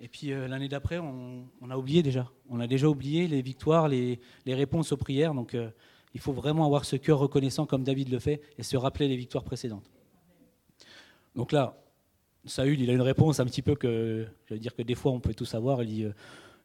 Et 0.00 0.08
puis 0.08 0.32
euh, 0.32 0.48
l'année 0.48 0.68
d'après, 0.68 0.98
on, 0.98 1.46
a 1.70 1.78
oublié 1.78 2.02
déjà. 2.02 2.30
On 2.50 2.60
a 2.60 2.66
déjà 2.66 2.88
oublié 2.88 3.26
les 3.26 3.40
victoires, 3.40 3.88
les, 3.88 4.20
réponses 4.46 4.92
aux 4.92 4.98
prières. 4.98 5.32
Donc 5.32 5.54
euh, 5.54 5.70
il 6.12 6.20
faut 6.20 6.34
vraiment 6.34 6.66
avoir 6.66 6.84
ce 6.84 6.96
cœur 6.96 7.18
reconnaissant 7.18 7.64
comme 7.64 7.84
David 7.84 8.10
le 8.10 8.18
fait 8.18 8.42
et 8.58 8.62
se 8.62 8.76
rappeler 8.76 9.08
les 9.08 9.16
victoires 9.16 9.44
précédentes. 9.44 9.90
Donc 11.34 11.52
là, 11.52 11.82
Saül, 12.44 12.80
il 12.80 12.90
a 12.90 12.92
une 12.92 13.02
réponse 13.02 13.40
un 13.40 13.44
petit 13.44 13.62
peu 13.62 13.74
que, 13.74 14.26
je 14.46 14.54
veux 14.54 14.60
dire 14.60 14.74
que 14.74 14.82
des 14.82 14.94
fois 14.94 15.12
on 15.12 15.20
peut 15.20 15.34
tout 15.34 15.44
savoir. 15.44 15.82
Il 15.82 15.88
dit 15.88 16.04
euh, 16.04 16.12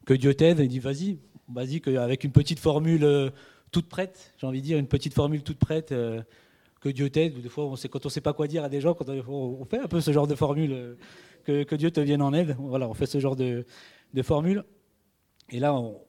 que 0.05 0.13
Dieu 0.13 0.33
t'aide. 0.33 0.59
Il 0.59 0.67
dit 0.67 0.79
vas-y, 0.79 1.19
vas-y, 1.49 1.81
avec 1.97 2.23
une 2.23 2.31
petite 2.31 2.59
formule 2.59 3.31
toute 3.71 3.89
prête, 3.89 4.33
j'ai 4.37 4.47
envie 4.47 4.61
de 4.61 4.65
dire, 4.65 4.77
une 4.77 4.87
petite 4.87 5.13
formule 5.13 5.43
toute 5.43 5.59
prête, 5.59 5.93
que 6.79 6.89
Dieu 6.89 7.09
t'aide. 7.09 7.41
Des 7.41 7.49
fois, 7.49 7.65
quand 7.91 8.05
on 8.05 8.07
ne 8.07 8.11
sait 8.11 8.21
pas 8.21 8.33
quoi 8.33 8.47
dire 8.47 8.63
à 8.63 8.69
des 8.69 8.81
gens, 8.81 8.95
on, 9.27 9.65
fait 9.65 9.79
un 9.79 9.87
peu 9.87 10.01
ce 10.01 10.11
genre 10.11 10.27
de 10.27 10.35
formule 10.35 10.97
que, 11.43 11.75
Dieu 11.75 11.91
te 11.91 11.99
vienne 11.99 12.21
en 12.21 12.33
aide. 12.33 12.55
Voilà, 12.59 12.87
on 12.87 12.93
fait 12.93 13.05
ce 13.05 13.19
genre 13.19 13.35
de, 13.35 13.65
formule. 14.23 14.63
Et 15.49 15.59
là, 15.59 15.73
on, 15.73 15.99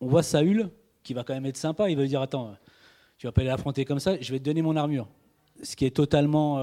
voit 0.00 0.22
Saül 0.22 0.70
qui 1.02 1.14
va 1.14 1.24
quand 1.24 1.34
même 1.34 1.46
être 1.46 1.56
sympa. 1.56 1.90
Il 1.90 1.96
va 1.96 2.04
dire 2.04 2.20
Attends, 2.20 2.56
tu 3.16 3.26
vas 3.26 3.32
pas 3.32 3.40
aller 3.40 3.50
affronter 3.50 3.84
comme 3.84 4.00
ça, 4.00 4.20
je 4.20 4.32
vais 4.32 4.38
te 4.38 4.44
donner 4.44 4.62
mon 4.62 4.76
armure. 4.76 5.08
Ce 5.62 5.76
qui 5.76 5.84
est 5.84 5.94
totalement. 5.94 6.58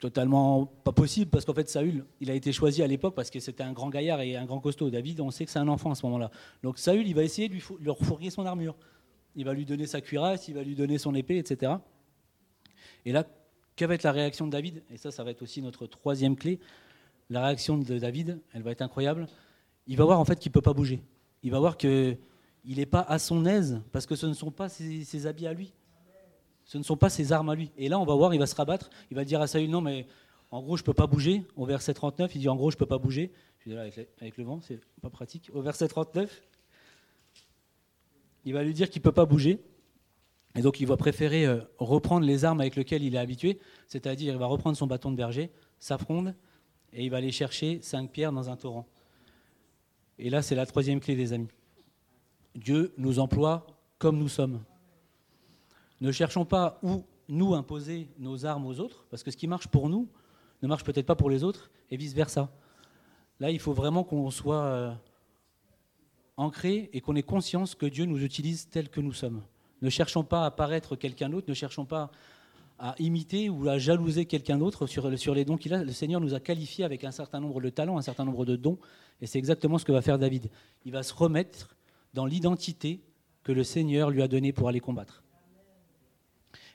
Totalement 0.00 0.66
pas 0.66 0.92
possible 0.92 1.30
parce 1.30 1.44
qu'en 1.44 1.54
fait 1.54 1.68
Saül 1.68 2.04
il 2.20 2.30
a 2.30 2.34
été 2.34 2.52
choisi 2.52 2.82
à 2.82 2.86
l'époque 2.86 3.14
parce 3.14 3.30
que 3.30 3.38
c'était 3.38 3.62
un 3.62 3.72
grand 3.72 3.90
gaillard 3.90 4.22
et 4.22 4.34
un 4.34 4.46
grand 4.46 4.58
costaud 4.58 4.90
David 4.90 5.20
on 5.20 5.30
sait 5.30 5.44
que 5.44 5.50
c'est 5.50 5.58
un 5.58 5.68
enfant 5.68 5.90
à 5.90 5.94
ce 5.94 6.06
moment-là 6.06 6.30
donc 6.62 6.78
Saül 6.78 7.06
il 7.06 7.14
va 7.14 7.22
essayer 7.22 7.48
de 7.48 7.54
lui, 7.54 7.62
refourguer 7.86 8.30
son 8.30 8.46
armure 8.46 8.76
il 9.36 9.44
va 9.44 9.52
lui 9.52 9.66
donner 9.66 9.86
sa 9.86 10.00
cuirasse 10.00 10.48
il 10.48 10.54
va 10.54 10.62
lui 10.62 10.74
donner 10.74 10.96
son 10.96 11.14
épée 11.14 11.36
etc 11.36 11.74
et 13.04 13.12
là 13.12 13.26
quelle 13.80 13.88
va 13.88 13.94
être 13.94 14.02
la 14.02 14.12
réaction 14.12 14.46
de 14.46 14.52
David? 14.52 14.82
Et 14.90 14.98
ça, 14.98 15.10
ça 15.10 15.24
va 15.24 15.30
être 15.30 15.40
aussi 15.40 15.62
notre 15.62 15.86
troisième 15.86 16.36
clé. 16.36 16.60
La 17.30 17.46
réaction 17.46 17.78
de 17.78 17.98
David, 17.98 18.38
elle 18.52 18.60
va 18.60 18.72
être 18.72 18.82
incroyable. 18.82 19.26
Il 19.86 19.96
va 19.96 20.04
voir 20.04 20.20
en 20.20 20.26
fait 20.26 20.38
qu'il 20.38 20.50
ne 20.50 20.52
peut 20.52 20.60
pas 20.60 20.74
bouger. 20.74 21.02
Il 21.42 21.50
va 21.50 21.60
voir 21.60 21.78
qu'il 21.78 22.18
n'est 22.66 22.84
pas 22.84 23.00
à 23.00 23.18
son 23.18 23.46
aise 23.46 23.80
parce 23.90 24.04
que 24.04 24.16
ce 24.16 24.26
ne 24.26 24.34
sont 24.34 24.50
pas 24.50 24.68
ses, 24.68 25.26
habits 25.26 25.46
à 25.46 25.54
lui. 25.54 25.72
Ce 26.70 26.78
ne 26.78 26.84
sont 26.84 26.96
pas 26.96 27.10
ses 27.10 27.32
armes 27.32 27.48
à 27.48 27.56
lui. 27.56 27.72
Et 27.76 27.88
là, 27.88 27.98
on 27.98 28.04
va 28.04 28.14
voir, 28.14 28.32
il 28.32 28.38
va 28.38 28.46
se 28.46 28.54
rabattre. 28.54 28.90
Il 29.10 29.16
va 29.16 29.24
dire 29.24 29.40
à 29.40 29.48
Saül 29.48 29.68
Non, 29.68 29.80
mais 29.80 30.06
en 30.52 30.62
gros, 30.62 30.76
je 30.76 30.82
ne 30.82 30.86
peux 30.86 30.94
pas 30.94 31.08
bouger. 31.08 31.44
Au 31.56 31.66
verset 31.66 31.94
39, 31.94 32.32
il 32.36 32.42
dit 32.42 32.48
En 32.48 32.54
gros, 32.54 32.70
je 32.70 32.76
ne 32.76 32.78
peux 32.78 32.86
pas 32.86 32.98
bouger. 32.98 33.32
Je 33.58 33.62
suis 33.62 33.70
là 33.72 33.80
avec, 33.80 34.36
le 34.36 34.44
vent, 34.44 34.60
c'est 34.60 34.78
pas 35.02 35.10
pratique. 35.10 35.50
Au 35.52 35.62
verset 35.62 35.88
39, 35.88 36.44
il 38.44 38.52
va 38.52 38.62
lui 38.62 38.72
dire 38.72 38.88
qu'il 38.88 39.00
ne 39.00 39.02
peut 39.02 39.10
pas 39.10 39.24
bouger. 39.24 39.58
Et 40.54 40.62
donc 40.62 40.78
il 40.78 40.86
va 40.86 40.96
préférer 40.96 41.44
euh, 41.44 41.58
reprendre 41.78 42.24
les 42.24 42.44
armes 42.44 42.60
avec 42.60 42.76
lesquelles 42.76 43.02
il 43.02 43.16
est 43.16 43.18
habitué, 43.18 43.58
c'est-à-dire 43.88 44.32
il 44.32 44.38
va 44.38 44.46
reprendre 44.46 44.76
son 44.76 44.86
bâton 44.86 45.10
de 45.10 45.16
berger, 45.16 45.50
sa 45.80 45.98
fronde, 45.98 46.36
et 46.92 47.04
il 47.04 47.10
va 47.10 47.16
aller 47.16 47.32
chercher 47.32 47.80
cinq 47.82 48.12
pierres 48.12 48.32
dans 48.32 48.48
un 48.48 48.56
torrent. 48.56 48.86
Et 50.20 50.30
là, 50.30 50.40
c'est 50.40 50.54
la 50.54 50.66
troisième 50.66 51.00
clé 51.00 51.16
des 51.16 51.32
amis. 51.32 51.48
Dieu 52.54 52.94
nous 52.96 53.18
emploie 53.18 53.66
comme 53.98 54.18
nous 54.18 54.28
sommes. 54.28 54.60
Ne 56.00 56.12
cherchons 56.12 56.44
pas 56.44 56.78
où 56.82 57.04
nous 57.28 57.54
imposer 57.54 58.08
nos 58.18 58.46
armes 58.46 58.66
aux 58.66 58.80
autres, 58.80 59.04
parce 59.10 59.22
que 59.22 59.30
ce 59.30 59.36
qui 59.36 59.46
marche 59.46 59.68
pour 59.68 59.88
nous 59.88 60.08
ne 60.62 60.68
marche 60.68 60.84
peut-être 60.84 61.06
pas 61.06 61.14
pour 61.14 61.30
les 61.30 61.44
autres, 61.44 61.70
et 61.90 61.96
vice-versa. 61.96 62.50
Là, 63.38 63.50
il 63.50 63.58
faut 63.58 63.72
vraiment 63.72 64.04
qu'on 64.04 64.30
soit 64.30 64.62
euh, 64.62 64.92
ancré 66.36 66.90
et 66.92 67.00
qu'on 67.00 67.16
ait 67.16 67.22
conscience 67.22 67.74
que 67.74 67.86
Dieu 67.86 68.04
nous 68.04 68.22
utilise 68.22 68.68
tels 68.68 68.88
que 68.88 69.00
nous 69.00 69.12
sommes. 69.12 69.42
Ne 69.82 69.88
cherchons 69.88 70.24
pas 70.24 70.44
à 70.44 70.50
paraître 70.50 70.96
quelqu'un 70.96 71.30
d'autre, 71.30 71.48
ne 71.48 71.54
cherchons 71.54 71.86
pas 71.86 72.10
à 72.78 72.94
imiter 72.98 73.48
ou 73.48 73.68
à 73.68 73.78
jalouser 73.78 74.24
quelqu'un 74.24 74.58
d'autre 74.58 74.86
sur, 74.86 75.18
sur 75.18 75.34
les 75.34 75.44
dons 75.44 75.56
qu'il 75.56 75.74
a. 75.74 75.84
Le 75.84 75.92
Seigneur 75.92 76.20
nous 76.20 76.34
a 76.34 76.40
qualifiés 76.40 76.84
avec 76.84 77.04
un 77.04 77.10
certain 77.10 77.40
nombre 77.40 77.60
de 77.60 77.68
talents, 77.68 77.98
un 77.98 78.02
certain 78.02 78.24
nombre 78.24 78.44
de 78.44 78.56
dons, 78.56 78.78
et 79.20 79.26
c'est 79.26 79.38
exactement 79.38 79.78
ce 79.78 79.84
que 79.84 79.92
va 79.92 80.02
faire 80.02 80.18
David. 80.18 80.50
Il 80.84 80.92
va 80.92 81.02
se 81.02 81.12
remettre 81.12 81.76
dans 82.14 82.26
l'identité 82.26 83.00
que 83.42 83.52
le 83.52 83.64
Seigneur 83.64 84.10
lui 84.10 84.22
a 84.22 84.28
donnée 84.28 84.52
pour 84.52 84.68
aller 84.68 84.80
combattre. 84.80 85.22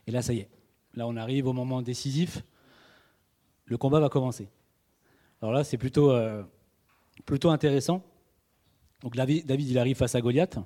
Et 0.08 0.12
là, 0.12 0.22
ça 0.22 0.34
y 0.34 0.40
est. 0.40 0.50
Là, 0.94 1.08
on 1.08 1.16
arrive 1.16 1.48
au 1.48 1.54
moment 1.54 1.82
décisif. 1.82 2.44
Le 3.66 3.78
combat 3.78 4.00
va 4.00 4.10
commencer. 4.10 4.50
Alors 5.42 5.54
là, 5.54 5.64
c'est 5.64 5.78
plutôt, 5.78 6.12
euh, 6.12 6.44
plutôt 7.26 7.50
intéressant. 7.50 8.04
Donc 9.02 9.16
David, 9.16 9.70
il 9.70 9.78
arrive 9.78 9.98
face 9.98 10.16
à 10.16 10.22
Goliath. 10.22 10.58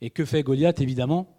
Et 0.00 0.10
que 0.10 0.24
fait 0.24 0.42
Goliath, 0.42 0.80
évidemment? 0.80 1.38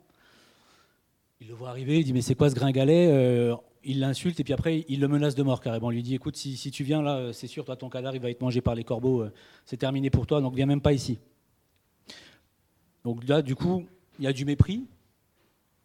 Il 1.41 1.48
le 1.48 1.54
voit 1.54 1.70
arriver, 1.70 2.00
il 2.00 2.04
dit 2.04 2.12
mais 2.12 2.22
c'est 2.22 2.36
quoi 2.36 2.50
ce 2.50 2.56
gringalet 2.56 3.08
euh, 3.08 3.56
Il 3.86 4.02
l'insulte 4.02 4.41
et 4.41 4.43
puis 4.43 4.52
après 4.52 4.84
il 4.89 5.00
le 5.00 5.08
menace 5.08 5.36
de 5.36 5.43
mort 5.43 5.62
carrément. 5.62 5.89
Il 5.89 5.96
lui 5.96 6.04
dit 6.04 6.15
écoute 6.15 6.36
si, 6.36 6.70
tu 6.70 6.84
viens 6.84 7.02
là, 7.02 7.32
c'est 7.32 7.48
sûr 7.48 7.63
toi 7.63 7.78
ton 7.78 7.89
cadavre 7.89 8.15
il 8.15 8.22
va 8.22 8.30
être 8.30 8.41
mangé 8.41 8.60
par 8.60 8.76
les 8.76 8.84
corbeaux, 8.84 9.22
euh, 9.22 9.32
c'est 9.63 9.78
terminé 9.78 10.10
pour 10.10 10.28
toi 10.28 10.41
donc 10.41 10.54
viens 10.54 10.65
même 10.65 10.82
pas 10.82 10.91
ici. 10.91 11.17
Donc 13.06 13.26
là 13.26 13.41
du 13.41 13.56
coup 13.56 13.86
il 14.20 14.26
y 14.26 14.28
a 14.28 14.34
du 14.34 14.43
mépris. 14.43 14.84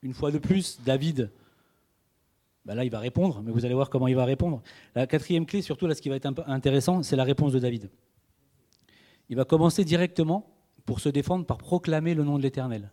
Une 0.04 0.14
fois 0.14 0.30
de 0.30 0.38
plus 0.38 0.80
David, 0.84 1.32
bah 2.64 2.76
là 2.76 2.84
il 2.84 2.90
va 2.90 3.00
répondre, 3.00 3.42
mais 3.42 3.50
vous 3.50 3.64
allez 3.64 3.74
voir 3.74 3.90
comment 3.90 4.06
il 4.06 4.14
va 4.14 4.24
répondre. 4.24 4.62
La 4.94 5.08
quatrième 5.08 5.46
clé 5.46 5.60
surtout 5.60 5.88
là 5.88 5.96
ce 5.96 6.02
qui 6.02 6.08
va 6.08 6.14
être 6.14 6.32
intéressant 6.46 7.02
c'est 7.02 7.16
la 7.16 7.24
réponse 7.24 7.52
de 7.52 7.58
David. 7.58 7.90
Il 9.28 9.36
va 9.36 9.44
commencer 9.44 9.84
directement 9.84 10.54
pour 10.86 11.00
se 11.00 11.08
défendre 11.08 11.44
par 11.44 11.58
proclamer 11.58 12.14
le 12.14 12.22
nom 12.22 12.38
de 12.38 12.42
l'Éternel 12.42 12.92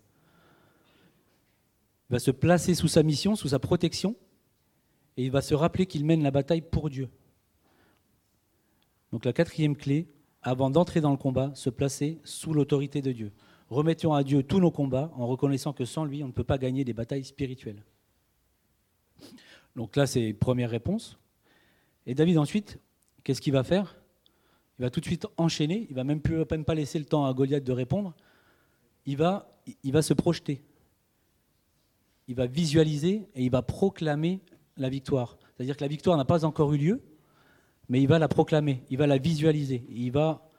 va 2.11 2.19
se 2.19 2.29
placer 2.29 2.75
sous 2.75 2.89
sa 2.89 3.03
mission, 3.03 3.35
sous 3.35 3.47
sa 3.47 3.59
protection, 3.59 4.15
et 5.15 5.23
il 5.23 5.31
va 5.31 5.41
se 5.41 5.55
rappeler 5.55 5.85
qu'il 5.85 6.05
mène 6.05 6.21
la 6.21 6.31
bataille 6.31 6.61
pour 6.61 6.89
Dieu. 6.89 7.09
Donc 9.11 9.23
la 9.25 9.33
quatrième 9.33 9.77
clé, 9.77 10.07
avant 10.41 10.69
d'entrer 10.69 10.99
dans 10.99 11.11
le 11.11 11.17
combat, 11.17 11.51
se 11.55 11.69
placer 11.69 12.19
sous 12.23 12.53
l'autorité 12.53 13.01
de 13.01 13.13
Dieu. 13.13 13.31
Remettons 13.71 14.13
à 14.13 14.23
Dieu 14.23 14.43
tous 14.43 14.59
nos 14.59 14.69
combats 14.69 15.11
en 15.15 15.25
reconnaissant 15.25 15.73
que 15.73 15.85
sans 15.85 16.05
lui, 16.05 16.23
on 16.23 16.27
ne 16.27 16.31
peut 16.31 16.43
pas 16.43 16.59
gagner 16.59 16.83
des 16.83 16.93
batailles 16.93 17.23
spirituelles. 17.23 17.83
Donc 19.75 19.95
là, 19.95 20.05
c'est 20.05 20.29
une 20.29 20.37
première 20.37 20.69
réponse. 20.69 21.17
Et 22.05 22.13
David 22.13 22.37
ensuite, 22.37 22.77
qu'est-ce 23.23 23.41
qu'il 23.41 23.53
va 23.53 23.63
faire? 23.63 23.97
Il 24.77 24.83
va 24.83 24.91
tout 24.91 24.99
de 24.99 25.05
suite 25.05 25.25
enchaîner, 25.37 25.87
il 25.89 25.95
va 25.95 26.03
même, 26.03 26.21
plus, 26.21 26.43
même 26.51 26.65
pas 26.65 26.75
laisser 26.75 26.99
le 26.99 27.05
temps 27.05 27.25
à 27.25 27.33
Goliath 27.33 27.63
de 27.63 27.71
répondre. 27.71 28.13
Il 29.07 29.17
va, 29.17 29.59
il 29.83 29.91
va 29.91 30.03
se 30.03 30.13
projeter 30.13 30.61
il 32.31 32.35
va 32.35 32.45
visualiser 32.45 33.27
et 33.35 33.43
il 33.43 33.51
va 33.51 33.61
proclamer 33.61 34.39
la 34.77 34.87
victoire. 34.87 35.37
C'est-à-dire 35.53 35.75
que 35.75 35.83
la 35.83 35.89
victoire 35.89 36.15
n'a 36.15 36.23
pas 36.23 36.45
encore 36.45 36.73
eu 36.73 36.77
lieu, 36.77 37.01
mais 37.89 38.01
il 38.01 38.07
va 38.07 38.19
la 38.19 38.29
proclamer, 38.29 38.83
il 38.89 38.97
va 38.97 39.05
la 39.05 39.17
visualiser, 39.17 39.85
il 39.89 40.11
va 40.11 40.49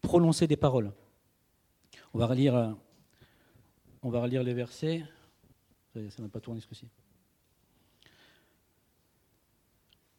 prononcer 0.00 0.46
des 0.46 0.56
paroles. 0.56 0.90
On 2.14 2.18
va 2.18 2.26
relire, 2.26 2.54
euh, 2.54 2.70
on 4.02 4.10
va 4.10 4.20
relire 4.20 4.42
les 4.42 4.52
versets. 4.52 5.02
Ça 5.94 6.22
n'a 6.22 6.28
pas 6.28 6.40
tourné 6.40 6.60
ce. 6.60 6.66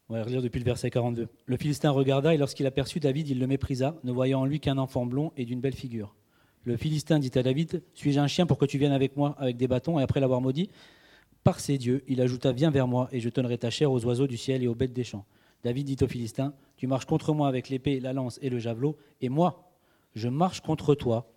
On 0.08 0.14
va 0.14 0.24
relire 0.24 0.42
depuis 0.42 0.58
le 0.58 0.64
verset 0.64 0.90
42. 0.90 1.28
Le 1.46 1.56
Philistin 1.56 1.90
regarda 1.90 2.34
et 2.34 2.36
lorsqu'il 2.36 2.66
aperçut 2.66 3.00
David, 3.00 3.28
il 3.28 3.38
le 3.38 3.46
méprisa, 3.46 3.96
ne 4.02 4.12
voyant 4.12 4.40
en 4.40 4.44
lui 4.44 4.60
qu'un 4.60 4.78
enfant 4.78 5.06
blond 5.06 5.32
et 5.36 5.44
d'une 5.44 5.60
belle 5.60 5.74
figure. 5.74 6.14
Le 6.64 6.76
Philistin 6.76 7.18
dit 7.18 7.30
à 7.36 7.42
David, 7.42 7.82
Suis-je 7.94 8.18
un 8.18 8.26
chien 8.26 8.46
pour 8.46 8.58
que 8.58 8.64
tu 8.64 8.76
viennes 8.76 8.92
avec 8.92 9.16
moi 9.16 9.36
avec 9.38 9.56
des 9.56 9.68
bâtons 9.68 10.00
Et 10.00 10.02
après 10.02 10.20
l'avoir 10.20 10.40
maudit, 10.40 10.70
par 11.44 11.60
ses 11.60 11.78
dieux, 11.78 12.02
il 12.08 12.20
ajouta, 12.20 12.52
Viens 12.52 12.70
vers 12.70 12.88
moi, 12.88 13.08
et 13.12 13.20
je 13.20 13.28
donnerai 13.28 13.58
ta 13.58 13.70
chair 13.70 13.92
aux 13.92 14.04
oiseaux 14.04 14.26
du 14.26 14.36
ciel 14.36 14.62
et 14.62 14.66
aux 14.66 14.74
bêtes 14.74 14.92
des 14.92 15.04
champs. 15.04 15.26
David 15.62 15.86
dit 15.86 16.04
au 16.04 16.08
Philistin, 16.08 16.54
Tu 16.76 16.86
marches 16.86 17.06
contre 17.06 17.34
moi 17.34 17.48
avec 17.48 17.68
l'épée, 17.68 18.00
la 18.00 18.12
lance 18.12 18.38
et 18.42 18.50
le 18.50 18.58
javelot, 18.58 18.96
et 19.20 19.28
moi, 19.28 19.70
je 20.14 20.28
marche 20.28 20.60
contre 20.60 20.94
toi 20.94 21.33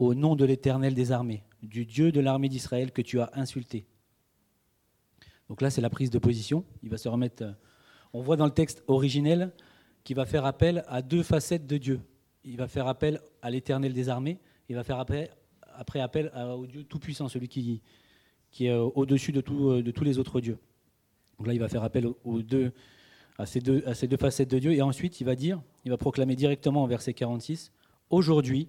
au 0.00 0.14
nom 0.14 0.34
de 0.34 0.44
l'Éternel 0.44 0.94
des 0.94 1.12
armées, 1.12 1.44
du 1.62 1.86
Dieu 1.86 2.10
de 2.10 2.18
l'armée 2.18 2.48
d'Israël 2.48 2.90
que 2.90 3.02
tu 3.02 3.20
as 3.20 3.30
insulté. 3.34 3.86
Donc 5.48 5.62
là, 5.62 5.70
c'est 5.70 5.80
la 5.80 5.90
prise 5.90 6.10
de 6.10 6.18
position. 6.18 6.64
Il 6.82 6.90
va 6.90 6.98
se 6.98 7.08
remettre. 7.08 7.44
Euh, 7.44 7.52
on 8.12 8.20
voit 8.20 8.36
dans 8.36 8.46
le 8.46 8.50
texte 8.50 8.82
originel 8.88 9.52
qu'il 10.02 10.16
va 10.16 10.26
faire 10.26 10.44
appel 10.44 10.82
à 10.88 11.02
deux 11.02 11.22
facettes 11.22 11.68
de 11.68 11.76
Dieu 11.76 12.00
il 12.44 12.56
va 12.56 12.68
faire 12.68 12.86
appel 12.86 13.20
à 13.42 13.50
l'éternel 13.50 13.92
des 13.92 14.08
armées, 14.08 14.38
il 14.68 14.76
va 14.76 14.84
faire 14.84 14.98
appel, 14.98 15.30
après 15.74 16.00
appel 16.00 16.32
au 16.56 16.66
Dieu 16.66 16.84
tout-puissant, 16.84 17.28
celui 17.28 17.48
qui, 17.48 17.80
est 18.60 18.72
au-dessus 18.72 19.32
de, 19.32 19.42
euh, 19.50 19.82
de, 19.82 19.90
tous 19.90 20.04
les 20.04 20.18
autres 20.18 20.40
dieux. 20.40 20.58
Donc 21.38 21.46
là, 21.46 21.54
il 21.54 21.60
va 21.60 21.68
faire 21.68 21.82
appel 21.82 22.06
aux 22.24 22.40
à, 23.38 23.46
ces 23.46 23.60
deux, 23.60 23.82
à 23.86 23.94
ces 23.94 24.06
deux 24.06 24.16
facettes 24.16 24.50
de 24.50 24.58
Dieu, 24.58 24.72
et 24.72 24.82
ensuite, 24.82 25.20
il 25.20 25.24
va 25.24 25.34
dire, 25.34 25.60
il 25.84 25.90
va 25.90 25.96
proclamer 25.96 26.36
directement 26.36 26.82
en 26.82 26.86
verset 26.86 27.14
46, 27.14 27.72
Aujourd'hui, 28.10 28.68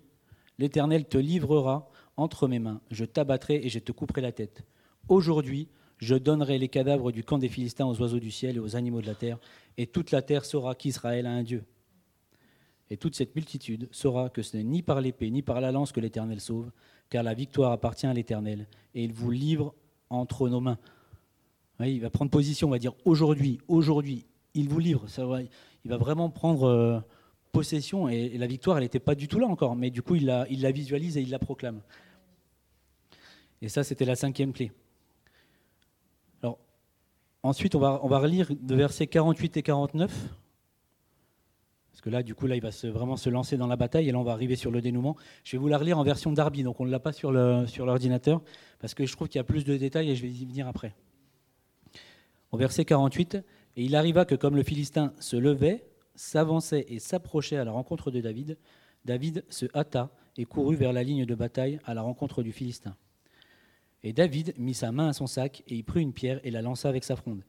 l'Éternel 0.59 1.05
te 1.05 1.17
livrera 1.17 1.89
entre 2.17 2.47
mes 2.47 2.59
mains, 2.59 2.81
je 2.91 3.05
t'abattrai 3.05 3.61
et 3.63 3.69
je 3.69 3.79
te 3.79 3.91
couperai 3.91 4.21
la 4.21 4.31
tête. 4.31 4.63
Aujourd'hui, 5.07 5.69
je 5.97 6.15
donnerai 6.15 6.57
les 6.57 6.67
cadavres 6.67 7.11
du 7.11 7.23
camp 7.23 7.37
des 7.37 7.49
Philistins 7.49 7.85
aux 7.85 7.99
oiseaux 8.01 8.19
du 8.19 8.31
ciel 8.31 8.57
et 8.57 8.59
aux 8.59 8.75
animaux 8.75 9.01
de 9.01 9.07
la 9.07 9.15
terre, 9.15 9.39
et 9.77 9.87
toute 9.87 10.11
la 10.11 10.21
terre 10.21 10.45
saura 10.45 10.75
qu'Israël 10.75 11.25
a 11.25 11.31
un 11.31 11.43
Dieu. 11.43 11.63
Et 12.89 12.97
toute 12.97 13.15
cette 13.15 13.35
multitude 13.35 13.87
saura 13.91 14.29
que 14.29 14.41
ce 14.41 14.57
n'est 14.57 14.63
ni 14.63 14.81
par 14.81 14.99
l'épée 14.99 15.29
ni 15.29 15.41
par 15.41 15.61
la 15.61 15.71
lance 15.71 15.91
que 15.91 15.99
l'Éternel 15.99 16.41
sauve, 16.41 16.71
car 17.09 17.23
la 17.23 17.33
victoire 17.33 17.71
appartient 17.71 18.07
à 18.07 18.13
l'Éternel, 18.13 18.67
et 18.95 19.03
il 19.03 19.13
vous 19.13 19.31
livre 19.31 19.73
entre 20.09 20.49
nos 20.49 20.59
mains. 20.59 20.77
il 21.79 22.01
va 22.01 22.09
prendre 22.09 22.31
position, 22.31 22.67
on 22.67 22.71
va 22.71 22.79
dire 22.79 22.93
aujourd'hui, 23.05 23.59
aujourd'hui, 23.67 24.25
il 24.53 24.67
vous 24.67 24.79
livre. 24.79 25.05
il 25.85 25.89
va 25.89 25.97
vraiment 25.97 26.29
prendre 26.29 26.63
euh, 26.63 26.99
possession. 27.51 28.09
Et, 28.09 28.37
la 28.37 28.47
victoire, 28.47 28.77
elle 28.77 28.83
n'était 28.83 28.99
pas 28.99 29.15
du 29.15 29.27
tout 29.27 29.39
là 29.39 29.47
encore. 29.47 29.75
Mais 29.75 29.89
du 29.89 30.01
coup, 30.01 30.15
il 30.15 30.25
la, 30.25 30.71
visualise 30.71 31.17
et 31.17 31.21
il 31.21 31.29
la 31.29 31.39
proclame. 31.39 31.81
Et 33.61 33.69
ça, 33.69 33.83
c'était 33.83 34.05
la 34.05 34.15
cinquième 34.15 34.53
clé. 34.53 34.71
Alors, 36.41 36.57
ensuite, 37.43 37.75
on 37.75 37.79
va, 37.79 37.99
on 38.03 38.07
va 38.07 38.19
relire 38.19 38.47
de 38.49 38.75
versets 38.75 39.07
48 39.07 39.57
et 39.57 39.63
49. 39.63 40.11
Parce 41.91 42.01
que 42.01 42.09
là, 42.09 42.23
du 42.23 42.33
coup, 42.33 42.47
là, 42.47 42.55
il 42.55 42.61
va 42.61 42.69
vraiment 42.85 43.17
se 43.17 43.29
lancer 43.29 43.57
dans 43.57 43.67
la 43.67 43.75
bataille 43.75 44.09
et 44.09 44.11
là, 44.11 44.17
on 44.17 44.23
va 44.23 44.31
arriver 44.31 44.55
sur 44.55 44.71
le 44.71 44.81
dénouement. 44.81 45.15
Je 45.43 45.51
vais 45.51 45.57
vous 45.59 45.67
la 45.67 45.77
relire 45.77 45.99
en 45.99 46.03
version 46.03 46.31
Darby, 46.31 46.63
donc 46.63 46.79
on 46.79 46.85
ne 46.85 46.89
l'a 46.89 46.99
pas 46.99 47.11
sur 47.11 47.31
l'ordinateur, 47.31 48.39
sur 48.39 48.77
parce 48.79 48.93
que 48.93 49.05
je 49.05 49.13
trouve 49.13 49.27
qu'il 49.27 49.37
y 49.37 49.41
a 49.41 49.43
plus 49.43 49.65
de 49.65 49.77
détails 49.77 50.09
et 50.09 50.15
je 50.15 50.21
vais 50.21 50.31
y 50.31 50.45
venir 50.45 50.67
après. 50.67 50.95
Au 52.51 52.57
verset 52.57 52.85
48, 52.85 53.35
et 53.35 53.83
il 53.83 53.95
arriva 53.95 54.25
que 54.25 54.35
comme 54.35 54.55
le 54.55 54.63
Philistin 54.63 55.13
se 55.19 55.35
levait, 55.35 55.85
s'avançait 56.21 56.85
et 56.87 56.99
s'approchait 56.99 57.57
à 57.57 57.63
la 57.63 57.71
rencontre 57.71 58.11
de 58.11 58.21
David, 58.21 58.57
David 59.05 59.43
se 59.49 59.65
hâta 59.75 60.11
et 60.37 60.45
courut 60.45 60.75
vers 60.75 60.93
la 60.93 61.01
ligne 61.03 61.25
de 61.25 61.33
bataille 61.33 61.79
à 61.83 61.95
la 61.95 62.03
rencontre 62.03 62.43
du 62.43 62.51
Philistin. 62.51 62.95
Et 64.03 64.13
David 64.13 64.53
mit 64.57 64.75
sa 64.75 64.91
main 64.91 65.09
à 65.09 65.13
son 65.13 65.25
sac 65.25 65.63
et 65.67 65.75
y 65.75 65.81
prit 65.81 66.01
une 66.01 66.13
pierre 66.13 66.39
et 66.43 66.51
la 66.51 66.61
lança 66.61 66.87
avec 66.87 67.03
sa 67.03 67.15
fronde. 67.15 67.43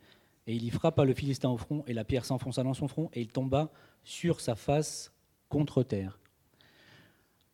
Et 0.46 0.54
il 0.54 0.64
y 0.64 0.70
frappa 0.70 1.04
le 1.04 1.12
Philistin 1.12 1.50
au 1.50 1.58
front, 1.58 1.84
et 1.86 1.92
la 1.92 2.04
pierre 2.04 2.24
s'enfonça 2.24 2.62
dans 2.62 2.72
son 2.72 2.88
front, 2.88 3.10
et 3.12 3.20
il 3.20 3.28
tomba 3.28 3.70
sur 4.04 4.40
sa 4.40 4.54
face 4.54 5.12
contre 5.50 5.82
terre. 5.82 6.18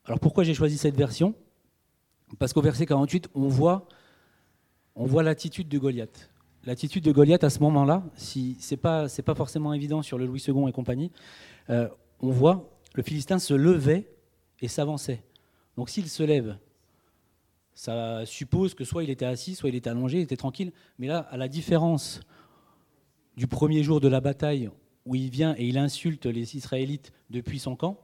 Alors 0.05 0.21
pourquoi 0.21 0.45
j'ai 0.45 0.55
choisi 0.55 0.79
cette 0.79 0.97
version? 0.97 1.35
Parce 2.39 2.53
qu'au 2.53 2.63
verset 2.63 2.87
48, 2.87 3.29
on 3.35 3.49
voit, 3.49 3.89
on 4.95 5.05
voit 5.05 5.25
l'attitude 5.25 5.69
de 5.69 5.79
Goliath. 5.79 6.31
L'attitude 6.69 7.03
de 7.03 7.13
Goliath 7.13 7.45
à 7.45 7.49
ce 7.49 7.61
moment-là, 7.61 8.05
si 8.15 8.55
c'est 8.61 8.77
pas 8.77 9.09
c'est 9.09 9.25
forcément 9.35 9.73
évident 9.73 10.03
sur 10.03 10.19
le 10.19 10.27
Louis 10.27 10.45
II 10.47 10.69
et 10.69 10.73
compagnie, 10.73 11.11
euh, 11.71 11.89
on 12.21 12.29
voit 12.29 12.79
le 12.93 13.03
Philistin 13.03 13.39
se 13.39 13.55
levait 13.55 14.07
et 14.61 14.69
s'avançait. 14.69 15.23
Donc 15.79 15.89
s'il 15.89 16.11
se 16.11 16.23
lève, 16.23 16.59
ça 17.73 18.27
suppose 18.27 18.75
que 18.75 18.85
soit 18.85 19.03
il 19.03 19.09
était 19.09 19.25
assis, 19.25 19.55
soit 19.55 19.71
il 19.71 19.77
était 19.77 19.89
allongé, 19.89 20.19
il 20.19 20.25
était 20.25 20.37
tranquille. 20.37 20.73
Mais 20.99 21.07
là, 21.07 21.21
à 21.31 21.39
la 21.39 21.49
différence 21.49 22.21
du 23.39 23.47
premier 23.47 23.83
jour 23.83 23.99
de 23.99 24.09
la 24.09 24.21
bataille 24.21 24.69
où 25.07 25.15
il 25.15 25.31
vient 25.31 25.55
et 25.57 25.67
il 25.67 25.79
insulte 25.79 26.27
les 26.27 26.55
Israélites 26.55 27.15
depuis 27.31 27.61
son 27.61 27.77
camp, 27.77 27.99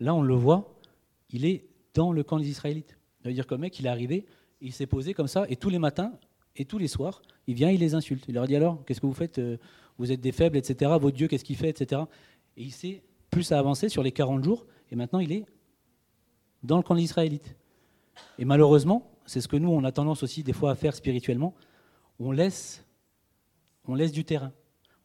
là 0.00 0.14
on 0.14 0.22
le 0.22 0.34
voit, 0.34 0.74
il 1.28 1.44
est 1.44 1.66
dans 1.92 2.12
le 2.12 2.22
camp 2.22 2.38
des 2.38 2.48
Israélites. 2.48 2.96
Ça 3.22 3.28
veut 3.28 3.34
dire 3.34 3.46
que 3.46 3.56
mec, 3.56 3.78
il 3.78 3.84
est 3.84 3.90
arrivé, 3.90 4.24
il 4.62 4.72
s'est 4.72 4.86
posé 4.86 5.12
comme 5.12 5.28
ça, 5.28 5.44
et 5.50 5.56
tous 5.56 5.68
les 5.68 5.78
matins 5.78 6.14
et 6.56 6.64
tous 6.64 6.78
les 6.78 6.88
soirs, 6.88 7.22
il 7.46 7.54
vient, 7.54 7.70
il 7.70 7.80
les 7.80 7.94
insulte. 7.94 8.24
Il 8.28 8.34
leur 8.34 8.46
dit 8.46 8.56
alors, 8.56 8.84
qu'est-ce 8.84 9.00
que 9.00 9.06
vous 9.06 9.14
faites 9.14 9.38
euh, 9.38 9.56
Vous 9.98 10.12
êtes 10.12 10.20
des 10.20 10.32
faibles, 10.32 10.56
etc. 10.56 10.90
Votre 11.00 11.16
Dieu, 11.16 11.28
qu'est-ce 11.28 11.44
qu'il 11.44 11.56
fait, 11.56 11.68
etc. 11.68 12.02
Et 12.56 12.64
il 12.64 12.72
sait 12.72 13.02
plus 13.30 13.52
à 13.52 13.58
avancer 13.58 13.88
sur 13.88 14.02
les 14.02 14.12
40 14.12 14.42
jours, 14.42 14.66
et 14.90 14.96
maintenant 14.96 15.18
il 15.18 15.32
est 15.32 15.44
dans 16.62 16.76
le 16.76 16.82
camp 16.82 16.94
des 16.94 17.02
Israélites. 17.02 17.56
Et 18.38 18.44
malheureusement, 18.44 19.10
c'est 19.26 19.40
ce 19.40 19.48
que 19.48 19.56
nous, 19.56 19.70
on 19.70 19.84
a 19.84 19.92
tendance 19.92 20.22
aussi 20.22 20.42
des 20.42 20.52
fois 20.52 20.70
à 20.70 20.74
faire 20.74 20.94
spirituellement, 20.94 21.54
on 22.18 22.32
laisse, 22.32 22.84
on 23.86 23.94
laisse 23.94 24.12
du 24.12 24.24
terrain. 24.24 24.52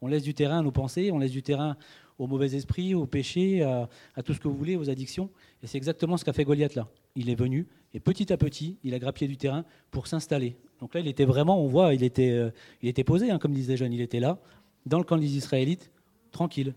On 0.01 0.07
laisse 0.07 0.23
du 0.23 0.33
terrain 0.33 0.59
à 0.59 0.61
nos 0.61 0.71
pensées, 0.71 1.11
on 1.11 1.19
laisse 1.19 1.31
du 1.31 1.43
terrain 1.43 1.75
aux 2.17 2.27
mauvais 2.27 2.55
esprits, 2.55 2.95
aux 2.95 3.05
péchés, 3.05 3.63
à, 3.63 3.89
tout 4.23 4.33
ce 4.33 4.39
que 4.39 4.47
vous 4.47 4.55
voulez, 4.55 4.75
aux 4.75 4.89
addictions. 4.89 5.29
Et 5.61 5.67
c'est 5.67 5.77
exactement 5.77 6.17
ce 6.17 6.25
qu'a 6.25 6.33
fait 6.33 6.43
Goliath 6.43 6.75
là. 6.75 6.87
Il 7.15 7.29
est 7.29 7.35
venu 7.35 7.67
et 7.93 7.99
petit 7.99 8.31
à 8.31 8.37
petit, 8.37 8.77
il 8.83 8.93
a 8.93 8.99
grappillé 8.99 9.27
du 9.27 9.37
terrain 9.37 9.65
pour 9.89 10.07
s'installer. 10.07 10.55
Donc 10.79 10.93
là, 10.93 11.01
il 11.01 11.07
était 11.07 11.25
vraiment, 11.25 11.63
on 11.63 11.67
voit, 11.67 11.93
il 11.93 12.03
était, 12.03 12.31
euh, 12.31 12.51
il 12.81 12.89
était 12.89 13.03
posé, 13.03 13.31
hein, 13.31 13.37
comme 13.37 13.53
disaient 13.53 13.73
les 13.73 13.77
jeunes, 13.77 13.93
il 13.93 14.01
était 14.01 14.19
là, 14.19 14.39
dans 14.85 14.97
le 14.97 15.03
camp 15.03 15.17
des 15.17 15.35
Israélites, 15.35 15.91
tranquille. 16.31 16.73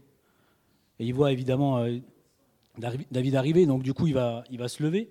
Et 0.99 1.07
il 1.07 1.15
voit 1.15 1.33
évidemment 1.33 1.79
euh, 1.79 1.99
David 3.11 3.37
arriver, 3.37 3.67
donc 3.67 3.83
du 3.83 3.95
coup, 3.95 4.07
il 4.07 4.15
va, 4.15 4.45
il 4.51 4.59
va 4.59 4.69
se 4.69 4.83
lever, 4.83 5.09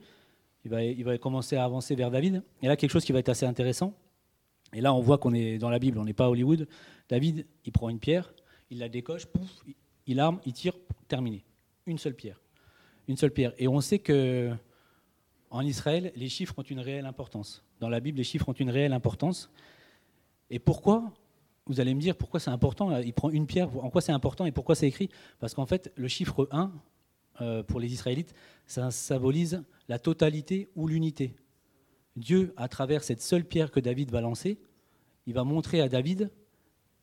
il 0.66 0.72
va, 0.72 0.84
il 0.84 1.04
va 1.04 1.18
commencer 1.18 1.56
à 1.56 1.64
avancer 1.64 1.96
vers 1.96 2.12
David. 2.12 2.44
Et 2.62 2.68
là, 2.68 2.76
quelque 2.76 2.92
chose 2.92 3.06
qui 3.06 3.12
va 3.14 3.20
être 3.20 3.30
assez 3.30 3.46
intéressant, 3.46 3.94
et 4.74 4.82
là, 4.82 4.94
on 4.94 5.02
voit 5.02 5.18
qu'on 5.18 5.34
est 5.34 5.58
dans 5.58 5.70
la 5.70 5.80
Bible, 5.80 6.00
on 6.00 6.06
n'est 6.06 6.14
pas 6.14 6.26
à 6.26 6.30
Hollywood. 6.30 6.68
David, 7.10 7.46
il 7.66 7.72
prend 7.72 7.90
une 7.90 8.00
pierre, 8.00 8.34
il 8.70 8.80
la 8.80 8.90
décoche, 8.90 9.26
pouf, 9.28 9.50
il 10.08 10.20
arme, 10.20 10.40
il 10.46 10.54
tire, 10.54 10.74
terminé. 11.08 11.46
Une 11.86 11.98
seule 11.98 12.16
pierre. 12.16 12.42
Une 13.08 13.18
seule 13.18 13.32
pierre. 13.32 13.54
Et 13.58 13.68
on 13.68 13.82
sait 13.82 14.00
que 14.00 14.52
en 15.54 15.62
Israël, 15.62 16.12
les 16.16 16.30
chiffres 16.30 16.56
ont 16.58 16.64
une 16.64 16.80
réelle 16.80 17.06
importance. 17.06 17.64
Dans 17.80 17.88
la 17.88 18.00
Bible, 18.00 18.18
les 18.18 18.24
chiffres 18.24 18.50
ont 18.50 18.54
une 18.54 18.72
réelle 18.72 18.92
importance. 18.92 19.52
Et 20.50 20.58
pourquoi 20.58 21.14
Vous 21.68 21.80
allez 21.80 21.94
me 21.94 22.02
dire 22.02 22.16
pourquoi 22.16 22.40
c'est 22.40 22.50
important. 22.50 22.98
Il 22.98 23.14
prend 23.14 23.30
une 23.30 23.46
pierre. 23.46 23.70
En 23.78 23.92
quoi 23.92 24.02
c'est 24.02 24.12
important 24.12 24.48
et 24.48 24.52
pourquoi 24.52 24.74
c'est 24.74 24.88
écrit? 24.88 25.10
Parce 25.40 25.54
qu'en 25.54 25.68
fait, 25.68 25.94
le 25.96 26.08
chiffre 26.08 26.50
1 26.52 26.72
euh, 27.42 27.62
pour 27.62 27.80
les 27.80 27.94
Israélites, 27.94 28.34
ça 28.66 28.90
symbolise 28.90 29.64
la 29.90 30.00
totalité 30.00 30.70
ou 30.76 30.88
l'unité. 30.88 31.36
Dieu, 32.16 32.56
à 32.58 32.68
travers 32.68 33.04
cette 33.04 33.22
seule 33.22 33.46
pierre 33.46 33.70
que 33.70 33.80
David 33.80 34.10
va 34.10 34.22
lancer, 34.22 34.58
il 35.28 35.36
va 35.36 35.44
montrer 35.44 35.82
à 35.82 35.88
David 35.88 36.32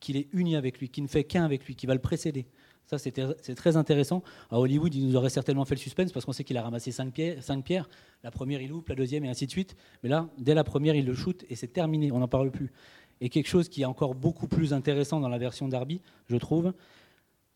qu'il 0.00 0.16
est 0.16 0.28
uni 0.32 0.56
avec 0.56 0.80
lui, 0.80 0.88
qu'il 0.88 1.04
ne 1.04 1.08
fait 1.08 1.22
qu'un 1.22 1.44
avec 1.44 1.66
lui, 1.66 1.76
qu'il 1.76 1.86
va 1.86 1.94
le 1.94 2.00
précéder. 2.00 2.46
Ça, 2.90 2.98
c'est 2.98 3.54
très 3.54 3.76
intéressant. 3.76 4.24
À 4.50 4.58
Hollywood, 4.58 4.92
il 4.92 5.06
nous 5.06 5.14
aurait 5.14 5.30
certainement 5.30 5.64
fait 5.64 5.76
le 5.76 5.80
suspense 5.80 6.10
parce 6.10 6.26
qu'on 6.26 6.32
sait 6.32 6.42
qu'il 6.42 6.56
a 6.56 6.62
ramassé 6.62 6.90
cinq 6.90 7.12
pierres, 7.12 7.40
cinq 7.40 7.64
pierres. 7.64 7.88
La 8.24 8.32
première, 8.32 8.60
il 8.60 8.70
loupe, 8.70 8.88
la 8.88 8.96
deuxième, 8.96 9.24
et 9.24 9.28
ainsi 9.28 9.46
de 9.46 9.50
suite. 9.52 9.76
Mais 10.02 10.08
là, 10.08 10.28
dès 10.38 10.54
la 10.54 10.64
première, 10.64 10.96
il 10.96 11.06
le 11.06 11.14
shoot 11.14 11.44
et 11.48 11.54
c'est 11.54 11.68
terminé. 11.68 12.10
On 12.10 12.18
n'en 12.18 12.26
parle 12.26 12.50
plus. 12.50 12.72
Et 13.20 13.28
quelque 13.28 13.46
chose 13.46 13.68
qui 13.68 13.82
est 13.82 13.84
encore 13.84 14.16
beaucoup 14.16 14.48
plus 14.48 14.72
intéressant 14.72 15.20
dans 15.20 15.28
la 15.28 15.38
version 15.38 15.68
Darby, 15.68 16.00
je 16.26 16.34
trouve, 16.34 16.72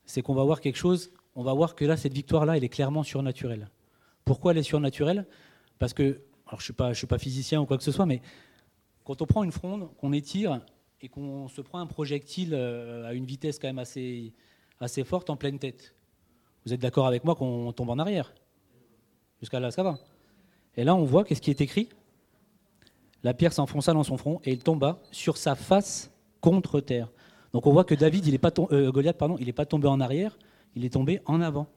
c'est 0.04 0.22
qu'on 0.22 0.34
va 0.34 0.44
voir 0.44 0.60
quelque 0.60 0.76
chose. 0.76 1.10
On 1.34 1.42
va 1.42 1.52
voir 1.52 1.74
que 1.74 1.84
là, 1.84 1.96
cette 1.96 2.14
victoire-là, 2.14 2.56
elle 2.56 2.62
est 2.62 2.68
clairement 2.68 3.02
surnaturelle. 3.02 3.70
Pourquoi 4.24 4.52
elle 4.52 4.58
est 4.58 4.62
surnaturelle? 4.62 5.26
Parce 5.80 5.94
que 5.94 6.20
alors 6.46 6.60
je 6.60 6.72
ne 6.72 6.94
suis, 6.94 7.06
pas 7.08 7.18
physicien 7.18 7.60
ou 7.60 7.66
quoi 7.66 7.76
que 7.76 7.82
ce 7.82 7.90
soit, 7.90 8.06
mais 8.06 8.22
quand 9.02 9.20
on 9.20 9.26
prend 9.26 9.42
une 9.42 9.50
fronde, 9.50 9.88
qu'on 9.96 10.12
étire 10.12 10.60
et 11.00 11.08
qu'on 11.08 11.48
se 11.48 11.60
prend 11.60 11.80
un 11.80 11.86
projectile 11.86 12.54
euh, 12.54 13.04
à 13.04 13.14
une 13.14 13.24
vitesse 13.24 13.58
quand 13.58 13.66
même 13.66 13.80
assez, 13.80 14.32
assez 14.80 15.04
forte 15.04 15.30
en 15.30 15.36
pleine 15.36 15.58
tête, 15.58 15.94
vous 16.64 16.72
êtes 16.72 16.80
d'accord 16.80 17.06
avec 17.06 17.24
moi 17.24 17.34
qu'on 17.34 17.72
tombe 17.72 17.90
en 17.90 17.98
arrière? 17.98 18.32
Jusqu'à 19.40 19.60
là, 19.60 19.70
ça 19.70 19.82
va. 19.82 19.98
Et 20.76 20.84
là, 20.84 20.94
on 20.94 21.04
voit 21.04 21.24
qu'est-ce 21.24 21.42
qui 21.42 21.50
est 21.50 21.60
écrit? 21.60 21.88
La 23.22 23.34
pierre 23.34 23.52
s'enfonça 23.52 23.92
dans 23.92 24.02
son 24.02 24.16
front 24.16 24.40
et 24.44 24.52
il 24.52 24.62
tomba 24.62 25.00
sur 25.10 25.36
sa 25.36 25.54
face 25.54 26.10
contre 26.40 26.80
terre. 26.80 27.10
Donc 27.52 27.66
on 27.66 27.72
voit 27.72 27.84
que 27.84 27.94
David, 27.94 28.26
il 28.26 28.38
pas 28.38 28.52
euh, 28.72 28.90
Goliath, 28.90 29.16
pardon, 29.16 29.36
il 29.38 29.46
n'est 29.46 29.52
pas 29.52 29.66
tombé 29.66 29.88
en 29.88 30.00
arrière, 30.00 30.36
il 30.74 30.84
est 30.84 30.92
tombé 30.92 31.20
en 31.24 31.40
avant. 31.40 31.68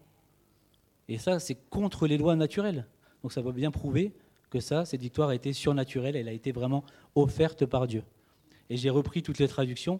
Et 1.07 1.17
ça, 1.17 1.39
c'est 1.39 1.55
contre 1.69 2.07
les 2.07 2.17
lois 2.17 2.35
naturelles. 2.35 2.85
Donc 3.21 3.31
ça 3.31 3.41
va 3.41 3.51
bien 3.51 3.71
prouver 3.71 4.13
que 4.49 4.59
ça, 4.59 4.85
cette 4.85 5.01
victoire 5.01 5.29
a 5.29 5.35
été 5.35 5.53
surnaturelle, 5.53 6.15
elle 6.15 6.27
a 6.27 6.33
été 6.33 6.51
vraiment 6.51 6.83
offerte 7.15 7.65
par 7.65 7.87
Dieu. 7.87 8.03
Et 8.69 8.77
j'ai 8.77 8.89
repris 8.89 9.21
toutes 9.21 9.39
les 9.39 9.47
traductions, 9.47 9.99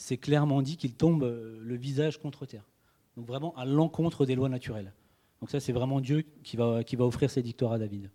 c'est 0.00 0.16
clairement 0.16 0.62
dit 0.62 0.78
qu'il 0.78 0.94
tombe 0.94 1.24
euh, 1.24 1.60
le 1.60 1.76
visage 1.76 2.18
contre 2.18 2.46
terre. 2.46 2.64
Donc 3.16 3.26
vraiment 3.26 3.54
à 3.56 3.66
l'encontre 3.66 4.24
des 4.24 4.34
lois 4.34 4.48
naturelles. 4.48 4.94
Donc 5.40 5.50
ça, 5.50 5.60
c'est 5.60 5.72
vraiment 5.72 6.00
Dieu 6.00 6.24
qui 6.42 6.56
va, 6.56 6.82
qui 6.82 6.96
va 6.96 7.04
offrir 7.04 7.30
cette 7.30 7.44
victoire 7.44 7.72
à 7.72 7.78
David. 7.78 8.10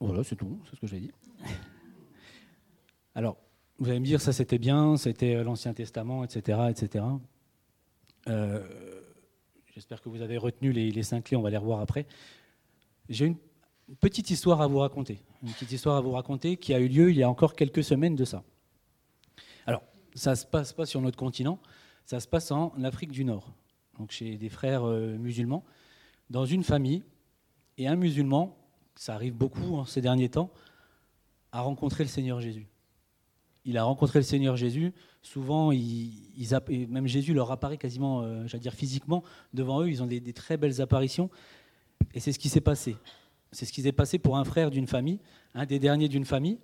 Voilà, 0.00 0.22
c'est 0.22 0.36
tout, 0.36 0.60
c'est 0.66 0.76
ce 0.76 0.80
que 0.80 0.86
j'ai 0.86 1.00
dit. 1.00 1.10
Alors, 3.14 3.38
vous 3.78 3.88
allez 3.88 4.00
me 4.00 4.04
dire, 4.04 4.20
ça 4.20 4.32
c'était 4.32 4.58
bien, 4.58 4.98
c'était 4.98 5.42
l'Ancien 5.42 5.72
Testament, 5.72 6.24
etc. 6.24 6.58
etc. 6.70 7.04
Euh, 8.28 8.62
J'espère 9.72 10.02
que 10.02 10.10
vous 10.10 10.20
avez 10.20 10.36
retenu 10.36 10.72
les, 10.72 11.02
cinq 11.02 11.24
clés, 11.24 11.36
on 11.36 11.42
va 11.42 11.50
les 11.50 11.56
revoir 11.56 11.80
après. 11.80 12.06
J'ai 13.08 13.26
une 13.26 13.36
petite 13.96 14.30
histoire 14.30 14.60
à 14.60 14.66
vous 14.66 14.78
raconter. 14.78 15.20
Une 15.42 15.50
petite 15.50 15.72
histoire 15.72 15.96
à 15.96 16.00
vous 16.00 16.12
raconter 16.12 16.56
qui 16.56 16.74
a 16.74 16.80
eu 16.80 16.88
lieu 16.88 17.10
il 17.10 17.16
y 17.16 17.22
a 17.22 17.28
encore 17.28 17.54
quelques 17.54 17.84
semaines 17.84 18.16
de 18.16 18.24
ça. 18.24 18.42
Alors, 19.66 19.82
ça 20.14 20.30
ne 20.30 20.36
se 20.36 20.46
passe 20.46 20.72
pas 20.72 20.86
sur 20.86 21.00
notre 21.00 21.16
continent, 21.16 21.58
ça 22.04 22.20
se 22.20 22.28
passe 22.28 22.50
en 22.50 22.72
Afrique 22.84 23.12
du 23.12 23.24
Nord, 23.24 23.52
donc 23.98 24.10
chez 24.10 24.36
des 24.36 24.48
frères 24.48 24.84
euh, 24.84 25.16
musulmans, 25.18 25.64
dans 26.30 26.44
une 26.44 26.64
famille. 26.64 27.04
Et 27.76 27.86
un 27.86 27.96
musulman, 27.96 28.56
ça 28.96 29.14
arrive 29.14 29.34
beaucoup 29.34 29.76
en 29.76 29.84
ces 29.84 30.00
derniers 30.00 30.28
temps, 30.28 30.50
a 31.52 31.60
rencontré 31.60 32.04
le 32.04 32.08
Seigneur 32.08 32.40
Jésus 32.40 32.66
il 33.68 33.76
a 33.76 33.84
rencontré 33.84 34.18
le 34.18 34.24
Seigneur 34.24 34.56
Jésus. 34.56 34.94
Souvent, 35.20 35.70
même 35.70 37.06
Jésus 37.06 37.34
leur 37.34 37.50
apparaît 37.50 37.76
quasiment, 37.76 38.22
euh, 38.22 38.46
j'allais 38.46 38.62
dire 38.62 38.72
physiquement, 38.72 39.22
devant 39.52 39.82
eux. 39.82 39.90
Ils 39.90 40.02
ont 40.02 40.06
des, 40.06 40.32
très 40.32 40.56
belles 40.56 40.80
apparitions. 40.80 41.28
Et 42.14 42.20
c'est 42.20 42.32
ce 42.32 42.38
qui 42.38 42.48
s'est 42.48 42.62
passé. 42.62 42.96
C'est 43.52 43.64
ce 43.64 43.72
qui 43.72 43.82
s'est 43.82 43.92
passé 43.92 44.18
pour 44.18 44.36
un 44.36 44.44
frère 44.44 44.70
d'une 44.70 44.86
famille, 44.86 45.20
un 45.54 45.66
des 45.66 45.78
derniers 45.78 46.08
d'une 46.08 46.24
famille. 46.24 46.58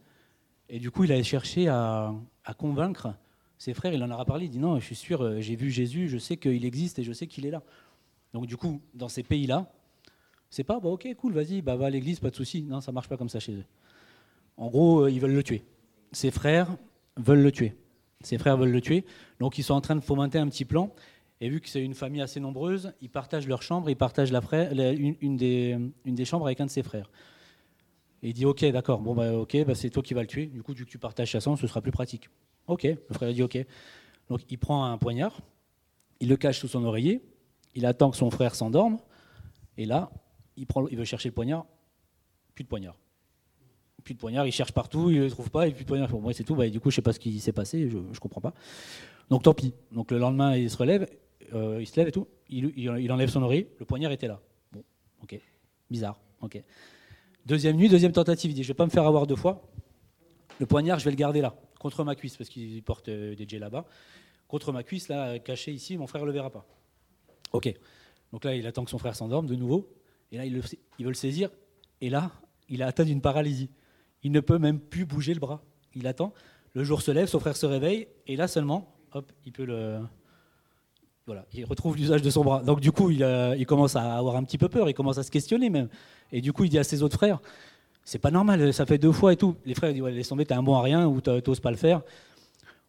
Et 0.69 0.79
du 0.79 0.91
coup, 0.91 1.05
il 1.05 1.13
a 1.13 1.23
cherché 1.23 1.69
à, 1.69 2.15
convaincre 2.59 3.15
ses 3.59 3.75
frères. 3.75 3.93
Il 3.93 4.03
en 4.03 4.11
a 4.11 4.25
parlé. 4.25 4.47
Il 4.47 4.51
dit 4.51 4.59
non, 4.59 4.79
je 4.79 4.85
suis 4.85 4.95
sûr, 4.95 5.23
euh, 5.23 5.41
j'ai 5.41 5.57
vu 5.57 5.71
Jésus, 5.71 6.09
je 6.09 6.19
sais 6.19 6.37
qu'il 6.37 6.65
existe 6.65 6.99
et 6.99 7.03
je 7.03 7.13
sais 7.13 7.27
qu'il 7.27 7.47
est 7.47 7.51
là. 7.51 7.63
Donc 8.33 8.47
du 8.47 8.57
coup, 8.57 8.81
dans 8.95 9.09
ces 9.09 9.23
pays-là, 9.23 9.73
c'est 10.51 10.65
pas 10.65 10.81
bah, 10.81 10.91
ok, 10.91 11.09
cool, 11.17 11.33
vas-y, 11.33 11.63
bah, 11.63 11.77
va 11.77 11.87
à 11.87 11.91
l'église, 11.91 12.21
pas 12.21 12.31
de 12.31 12.37
souci. 12.37 12.63
Non, 12.63 12.81
ça 12.81 12.93
marche 12.93 13.09
pas 13.09 13.17
comme 13.17 13.29
ça 13.29 13.41
chez 13.41 13.53
eux. 13.53 13.65
En 14.57 14.69
gros, 14.69 15.05
euh, 15.05 15.11
ils 15.11 15.21
veulent 15.21 15.35
le 15.35 15.43
tuer. 15.43 15.65
Ses 16.13 16.31
frères 16.31 16.77
veulent 17.17 17.43
le 17.43 17.53
tuer. 17.53 17.75
Ses 18.21 18.39
frères 18.39 18.57
veulent 18.57 18.73
le 18.73 18.81
tuer. 18.81 19.05
Donc 19.41 19.59
ils 19.59 19.63
sont 19.63 19.75
en 19.75 19.81
train 19.81 19.97
de 19.97 20.01
fomenter 20.01 20.39
un 20.39 20.49
petit 20.49 20.65
plan. 20.65 20.93
Et 21.45 21.51
vu 21.51 21.61
que 21.61 21.69
c'est 21.69 21.85
une 21.85 21.93
famille 21.93 22.23
assez 22.23 22.41
nombreuse, 22.41 22.95
ils 23.03 23.11
partagent 23.11 23.47
leur 23.47 23.61
chambre, 23.61 23.91
ils 23.91 23.97
partagent 23.97 24.33
la 24.33 24.41
frère, 24.41 24.73
une, 24.73 25.37
des, 25.37 25.77
une, 26.07 26.15
des, 26.15 26.25
chambres 26.25 26.47
avec 26.47 26.59
un 26.63 26.65
de 26.65 26.71
ses 26.71 26.83
frères. 26.83 27.11
Et 28.23 28.29
il 28.29 28.33
dit 28.33 28.47
Ok, 28.47 28.65
d'accord, 28.65 29.03
bon, 29.03 29.15
bah, 29.15 29.35
ok, 29.35 29.63
bah, 29.67 29.75
c'est 29.75 29.91
toi 29.91 30.03
qui 30.03 30.15
vas 30.15 30.23
le 30.23 30.27
tuer. 30.27 30.47
Du 30.47 30.63
coup, 30.63 30.73
vu 30.73 30.87
que 30.87 30.91
tu 30.91 30.97
partages 30.97 31.33
sa 31.33 31.43
sang, 31.43 31.55
ce 31.57 31.67
sera 31.67 31.83
plus 31.83 31.93
pratique. 31.93 32.31
Ok, 32.67 32.85
le 32.85 32.99
frère 33.11 33.31
dit 33.31 33.43
Ok. 33.43 33.59
Donc 34.31 34.41
il 34.49 34.57
prend 34.57 34.87
un 34.87 34.97
poignard, 34.97 35.39
il 36.19 36.31
le 36.31 36.39
cache 36.39 36.61
sous 36.61 36.69
son 36.69 36.83
oreiller, 36.83 37.21
il 37.75 37.85
attend 37.85 38.11
que 38.11 38.17
son 38.17 38.31
frère 38.31 38.55
s'endorme, 38.55 38.97
et 39.77 39.85
là, 39.85 40.11
il, 40.57 40.67
prend, 40.67 40.89
il 40.89 40.97
veut 40.97 41.05
chercher 41.05 41.29
le 41.29 41.35
poignard, 41.35 41.67
plus 42.55 42.65
de 42.65 42.71
poignard. 42.71 42.99
Plus 44.03 44.15
de 44.15 44.19
poignard, 44.19 44.47
il 44.47 44.53
cherche 44.53 44.73
partout, 44.73 45.11
il 45.11 45.19
ne 45.19 45.25
le 45.25 45.31
trouve 45.31 45.51
pas, 45.51 45.69
et 45.69 45.73
plus 45.73 45.85
de 45.85 45.89
poignard. 45.89 46.09
Pour 46.09 46.23
moi, 46.23 46.33
c'est 46.33 46.45
tout. 46.45 46.55
Bah, 46.55 46.71
du 46.71 46.81
coup, 46.81 46.91
je 46.91 46.95
ne 46.95 46.97
sais 46.97 47.03
pas 47.03 47.13
ce 47.13 47.21
qui 47.21 47.39
s'est 47.39 47.53
passé, 47.53 47.91
je 47.91 47.99
ne 47.99 48.19
comprends 48.19 48.41
pas. 48.41 48.55
Donc 49.29 49.43
tant 49.43 49.53
pis. 49.53 49.75
Donc 49.93 50.11
le 50.11 50.19
lendemain, 50.19 50.57
il 50.57 50.71
se 50.71 50.77
relève, 50.79 51.07
euh, 51.53 51.79
il 51.81 51.87
se 51.87 51.97
lève 51.97 52.09
et 52.09 52.13
tout, 52.13 52.29
il, 52.49 53.11
enlève 53.11 53.29
son 53.29 53.43
oreiller, 53.43 53.71
le 53.79 53.85
poignard 53.85 54.13
était 54.13 54.29
là. 54.29 54.41
Bon, 54.73 54.83
ok, 55.23 55.39
bizarre, 55.91 56.19
ok. 56.41 56.63
Deuxième 57.47 57.77
nuit, 57.77 57.89
deuxième 57.89 58.13
tentative, 58.13 58.51
il 58.51 58.55
dit, 58.55 58.63
je 58.63 58.69
vais 58.69 58.75
pas 58.75 58.87
me 58.87 58.91
faire 58.91 59.07
avoir 59.07 59.27
deux 59.27 59.37
fois. 59.37 59.69
Le 60.59 60.67
poignard, 60.67 60.99
je 60.99 61.05
vais 61.05 61.11
le 61.11 61.17
garder 61.17 61.41
là, 61.41 61.55
contre 61.79 62.05
ma 62.05 62.15
cuisse, 62.15 62.37
parce 62.37 62.49
qu'il 62.49 62.83
porte 62.83 63.09
euh, 63.09 63.35
des 63.35 63.47
jets 63.47 63.59
là-bas. 63.59 63.85
Contre 64.49 64.73
ma 64.73 64.83
cuisse, 64.83 65.09
là, 65.09 65.39
caché 65.39 65.73
ici, 65.73 65.97
mon 65.99 66.07
frère 66.07 66.23
ne 66.23 66.27
le 66.27 66.33
verra 66.33 66.51
pas. 66.51 66.67
Ok. 67.53 67.73
Donc 68.33 68.45
là, 68.45 68.55
il 68.55 68.67
attend 68.67 68.85
que 68.85 68.91
son 68.91 68.99
frère 68.99 69.15
s'endorme 69.15 69.47
de 69.47 69.57
nouveau. 69.57 69.93
Et 70.33 70.39
là, 70.39 70.47
il, 70.47 70.61
il 70.99 71.05
veut 71.05 71.11
le 71.11 71.15
saisir. 71.15 71.51
Et 72.01 72.11
là, 72.11 72.33
il 72.69 72.83
a 72.83 72.87
atteint 72.87 73.05
d'une 73.05 73.21
paralysie. 73.21 73.71
Il 74.23 74.33
ne 74.33 74.41
peut 74.41 74.59
même 74.59 74.81
plus 74.81 75.05
bouger 75.05 75.35
le 75.35 75.41
bras. 75.41 75.63
Il 75.95 76.07
attend. 76.07 76.33
Le 76.73 76.83
jour 76.83 77.03
se 77.03 77.11
lève, 77.11 77.29
son 77.29 77.41
frère 77.41 77.57
se 77.57 77.67
réveille. 77.67 78.09
Et 78.27 78.37
là 78.37 78.49
seulement, 78.49 78.97
hop, 79.13 79.31
il 79.45 79.53
peut 79.53 79.65
le, 79.65 80.01
voilà, 81.27 81.47
il 81.55 81.65
retrouve 81.65 81.97
l'usage 81.97 82.21
de 82.21 82.29
son 82.29 82.45
bras. 82.45 82.63
Donc 82.63 82.81
du 82.81 82.93
coup, 82.93 83.11
il, 83.11 83.67
commence 83.67 83.97
à 83.97 84.17
avoir 84.17 84.37
un 84.37 84.45
petit 84.45 84.59
peu 84.59 84.69
peur, 84.69 84.91
il 84.91 84.95
commence 84.95 85.19
à 85.19 85.23
se 85.23 85.31
questionner 85.31 85.71
même. 85.71 85.89
Et 86.33 86.41
du 86.41 86.53
coup, 86.53 86.65
il 86.65 86.71
dit 86.71 86.79
à 86.79 86.85
ses 86.85 87.03
autres 87.03 87.17
frères, 87.17 87.41
c'est 88.05 88.19
pas 88.19 88.31
normal, 88.31 88.75
ça 88.75 88.85
fait 88.85 88.99
deux 88.99 89.13
fois 89.13 89.33
et 89.33 89.37
tout. 89.37 89.57
Les 89.65 89.75
frères 89.75 89.93
disent, 89.93 90.03
ouais, 90.03 90.13
laisse 90.13 90.29
tomber, 90.29 90.45
t'es 90.45 90.55
un 90.55 90.63
bon 90.63 90.77
à 90.77 90.83
rien 90.83 91.07
ou 91.07 91.21
t'oses 91.23 91.61
pas 91.61 91.71
le 91.71 91.79
faire. 91.79 92.03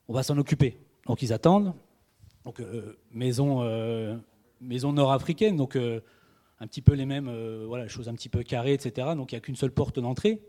On 0.10 0.14
va 0.14 0.24
s'en 0.24 0.38
occuper. 0.38 0.78
Donc 1.06 1.22
ils 1.22 1.32
attendent. 1.32 1.74
Donc 2.44 2.60
euh, 2.60 2.98
maison, 3.12 3.64
euh, 3.64 4.16
maison 4.60 4.92
nord-africaine, 4.92 5.56
donc 5.56 5.76
euh, 5.76 6.02
un 6.60 6.68
petit 6.68 6.82
peu 6.82 6.94
les 6.94 7.06
mêmes, 7.06 7.32
voilà, 7.66 7.88
choses 7.88 8.10
un 8.10 8.14
petit 8.14 8.30
peu 8.30 8.44
carrées, 8.44 8.74
etc. 8.74 9.10
Donc 9.16 9.32
il 9.32 9.36
n'y 9.36 9.38
a 9.38 9.42
qu'une 9.42 9.56
seule 9.56 9.72
porte 9.72 10.00
d'entrée. 10.00 10.42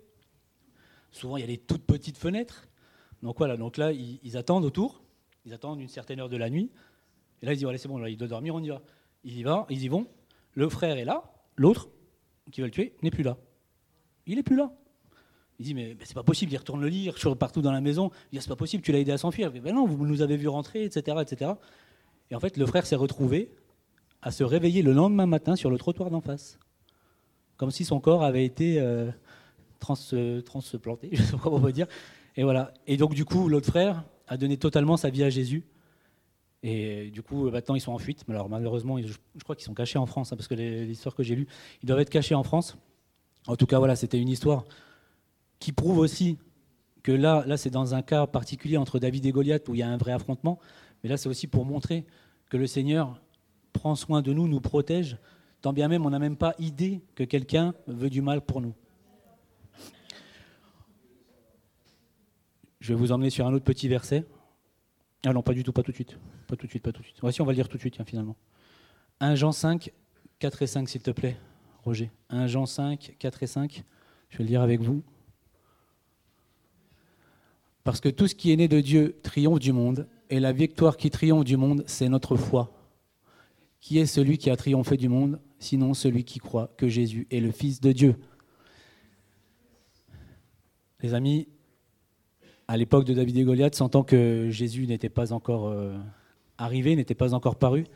Souvent, 1.13 1.37
il 1.37 1.41
y 1.41 1.45
a 1.45 1.47
des 1.47 1.59
toutes 1.59 1.85
petites 1.85 2.19
fenêtres. 2.19 2.69
Donc 3.23 3.39
voilà, 3.39 3.57
donc 3.57 3.77
là, 3.77 3.93
ils 3.93 4.37
attendent 4.37 4.65
autour. 4.65 5.03
Ils 5.47 5.55
attendent 5.55 5.81
une 5.81 5.89
certaine 5.89 6.21
heure 6.21 6.29
de 6.29 6.37
la 6.37 6.51
nuit. 6.51 6.71
Et 7.43 7.47
là, 7.47 7.53
il 7.53 7.57
dit, 7.57 7.67
allez, 7.67 7.79
c'est 7.79 7.89
bon, 7.89 7.99
là, 7.99 8.09
il 8.09 8.17
doit 8.17 8.29
dormir, 8.29 8.55
on 8.55 8.63
y 8.63 8.69
va. 8.69 8.83
Ils 9.25 9.39
y, 9.39 9.45
ils 9.71 9.83
y 9.83 9.89
vont. 9.89 10.07
Le 10.55 10.69
frère 10.69 10.97
est 10.97 11.05
là, 11.05 11.25
l'autre, 11.57 11.89
qui 12.51 12.61
va 12.61 12.67
le 12.67 12.71
tuer, 12.71 12.95
n'est 13.03 13.11
plus 13.11 13.23
là. 13.23 13.37
Il 14.27 14.37
n'est 14.37 14.43
plus 14.43 14.57
là. 14.57 14.73
Il 15.59 15.65
dit, 15.65 15.75
mais, 15.75 15.97
c'est 16.05 16.15
pas 16.15 16.23
possible, 16.23 16.53
il 16.53 16.57
retourne 16.57 16.81
le 16.81 16.89
lire 16.89 17.17
partout 17.39 17.63
dans 17.63 17.73
la 17.73 17.81
maison. 17.81 18.11
Il 18.33 18.39
dit, 18.39 18.43
c'est 18.43 18.49
pas 18.49 18.57
possible, 18.57 18.83
tu 18.83 18.93
l'as 18.93 18.99
aidé 18.99 19.13
à 19.13 19.19
s'enfuir. 19.19 19.51
Ben 19.51 19.75
non, 19.75 19.87
vous 19.87 20.07
nous 20.07 20.23
avez 20.23 20.37
vu 20.37 20.49
rentrer, 20.49 20.85
etc., 20.85 21.19
etc. 21.21 21.53
Et 22.31 22.35
en 22.35 22.41
fait, 22.41 22.57
le 22.57 22.67
frère 22.67 22.87
s'est 22.87 22.97
retrouvé 22.97 23.51
à 24.23 24.31
se 24.31 24.45
réveiller 24.45 24.83
le 24.83 24.93
lendemain 24.93 25.27
matin 25.27 25.57
sur 25.57 25.71
le 25.71 25.79
trottoir 25.79 26.11
d'en 26.11 26.21
face. 26.21 26.59
Comme 27.57 27.71
si 27.71 27.85
son 27.85 28.01
corps 28.01 28.23
avait 28.23 28.45
été 28.45 28.81
euh, 28.81 29.11
trans, 29.79 29.97
transplanté, 30.45 31.11
je 31.13 31.23
sais 31.23 31.33
pas 31.33 31.39
comment 31.39 31.57
on 31.57 31.61
peut 31.61 31.73
dire. 31.73 31.87
Et 32.37 32.43
voilà. 32.43 32.73
Et 32.87 32.97
donc, 32.97 33.15
du 33.15 33.25
coup, 33.25 33.49
l'autre 33.49 33.67
frère 33.67 34.05
a 34.29 34.37
donné 34.37 34.57
totalement 34.57 34.97
sa 34.97 35.09
vie 35.09 35.23
à 35.23 35.31
Jésus. 35.31 35.65
Et 36.63 37.11
du 37.11 37.23
coup, 37.23 37.51
maintenant, 37.51 37.75
ils 37.75 37.81
sont 37.81 37.93
en 37.93 37.99
fuite. 37.99 38.25
Malheureusement, 38.29 38.99
je 39.01 39.45
crois 39.45 39.55
qu'ils 39.55 39.65
sont 39.65 39.75
cachés 39.75 39.99
en 39.99 40.07
France, 40.07 40.33
hein, 40.33 40.37
parce 40.37 40.49
que 40.49 40.55
l'histoire 40.55 41.15
que 41.15 41.23
j'ai 41.23 41.37
lue, 41.37 41.47
ils 41.83 41.87
doivent 41.87 42.01
être 42.01 42.11
cachés 42.11 42.35
en 42.35 42.43
France. 42.43 42.77
En 43.47 43.57
tout 43.57 43.67
cas, 43.67 43.79
voilà, 43.79 43.95
c'était 43.97 44.19
une 44.19 44.29
histoire 44.29 44.65
qui 45.59 45.73
prouve 45.73 45.99
aussi 45.99 46.39
que 47.03 47.13
là, 47.13 47.45
là 47.47 47.57
c'est 47.57 47.71
dans 47.71 47.95
un 47.95 48.03
cas 48.03 48.27
particulier 48.27 48.77
entre 48.77 48.99
David 48.99 49.25
et 49.27 49.33
Goliath, 49.33 49.69
où 49.69 49.75
il 49.75 49.79
y 49.79 49.83
a 49.83 49.89
un 49.89 49.97
vrai 49.97 50.13
affrontement. 50.13 50.59
Mais 51.03 51.09
là, 51.09 51.17
c'est 51.17 51.29
aussi 51.29 51.47
pour 51.47 51.65
montrer 51.65 52.05
que 52.51 52.57
le 52.57 52.67
Seigneur 52.67 53.21
prend 53.73 53.95
soin 53.95 54.23
de 54.23 54.33
nous, 54.33 54.49
nous 54.49 54.61
protège, 54.61 55.19
tant 55.61 55.73
bien 55.73 55.89
même 55.89 56.07
on 56.07 56.11
n'a 56.11 56.19
même 56.19 56.37
pas 56.37 56.55
idée 56.59 57.03
que 57.15 57.25
quelqu'un 57.25 57.75
veut 57.87 58.11
du 58.11 58.23
mal 58.23 58.41
pour 58.41 58.61
nous. 58.61 58.75
Je 62.81 62.93
vais 62.93 62.99
vous 62.99 63.13
emmener 63.13 63.31
sur 63.31 63.47
un 63.47 63.53
autre 63.53 63.65
petit 63.65 63.89
verset. 63.89 64.25
Ah 65.25 65.33
non, 65.33 65.43
pas 65.43 65.55
du 65.55 65.65
tout, 65.65 65.73
pas 65.73 65.83
tout 65.83 65.91
de 65.91 65.97
suite. 65.97 66.19
Pas 66.47 66.57
tout 66.57 66.67
de 66.67 66.71
suite, 66.71 66.83
pas 66.83 66.93
tout 66.93 67.01
de 67.01 67.07
suite. 67.07 67.19
Voici, 67.21 67.41
on 67.43 67.45
va 67.45 67.53
le 67.53 67.57
lire 67.57 67.69
tout 67.69 67.77
de 67.77 67.81
suite, 67.81 68.03
finalement. 68.05 68.37
1 69.21 69.35
Jean 69.35 69.53
5, 69.53 69.91
4 70.39 70.63
et 70.63 70.67
5, 70.67 70.89
s'il 70.89 71.03
te 71.03 71.11
plaît, 71.11 71.37
Roger. 71.85 72.11
1 72.31 72.47
Jean 72.47 72.67
5, 72.67 73.17
4 73.19 73.43
et 73.43 73.47
5. 73.47 73.85
Je 74.29 74.39
vais 74.39 74.45
le 74.45 74.51
lire 74.51 74.63
avec 74.63 74.81
vous. 74.81 75.03
Parce 77.85 78.01
que 78.01 78.09
tout 78.09 78.27
ce 78.27 78.35
qui 78.35 78.53
est 78.53 78.57
né 78.57 78.69
de 78.69 78.81
Dieu 78.81 79.19
triomphe 79.23 79.61
du 79.61 79.73
monde, 79.73 80.09
et 80.29 80.41
la 80.41 80.53
victoire 80.53 80.97
qui 80.97 81.11
triomphe 81.11 81.45
du 81.45 81.57
monde, 81.57 81.85
c'est 81.87 82.09
notre 82.09 82.37
foi. 82.37 82.73
Qui 83.81 83.99
est 83.99 84.07
celui 84.07 84.39
qui 84.39 84.51
a 84.51 84.57
triomphé 84.57 84.97
du 84.97 85.09
monde, 85.09 85.41
sinon 85.59 85.95
celui 85.95 86.25
qui 86.25 86.41
croit 86.41 86.75
que 86.77 86.89
Jésus 86.89 87.27
est 87.31 87.41
le 87.41 87.53
Fils 87.53 87.81
de 87.81 87.93
Dieu? 87.93 88.17
Les 91.01 91.15
amis, 91.15 91.47
à 92.67 92.77
l'époque 92.77 93.05
de 93.05 93.15
David 93.15 93.37
et 93.37 93.45
Goliath, 93.45 93.77
sentant 93.77 94.03
que 94.03 94.49
Jésus 94.51 94.87
n'était 94.87 95.09
pas 95.09 95.33
encore 95.33 95.69
euh, 95.69 95.97
arrivé, 96.59 96.97
n'était 96.97 97.15
pas 97.15 97.35
encore 97.35 97.57
paru. 97.57 97.87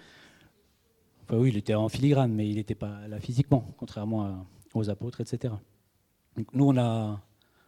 Enfin, 1.24 1.36
oui, 1.38 1.50
il 1.50 1.56
était 1.56 1.74
en 1.74 1.88
filigrane, 1.88 2.32
mais 2.32 2.48
il 2.48 2.56
n'était 2.56 2.74
pas 2.74 3.06
là 3.08 3.20
physiquement, 3.20 3.66
contrairement 3.78 4.46
aux 4.74 4.90
apôtres, 4.90 5.20
etc. 5.20 5.54
nous, 6.52 6.64
on, 6.64 6.76
a, 6.76 7.20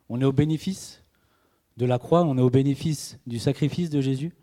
on 0.08 0.20
est 0.20 0.24
au 0.24 0.32
bénéfice 0.32 1.02
de 1.76 1.86
la 1.86 1.98
croix, 1.98 2.22
on 2.22 2.38
est 2.38 2.42
au 2.42 2.50
bénéfice 2.50 3.18
du 3.26 3.38
sacrifice 3.38 3.90
de 3.90 4.00
Jésus. 4.00 4.34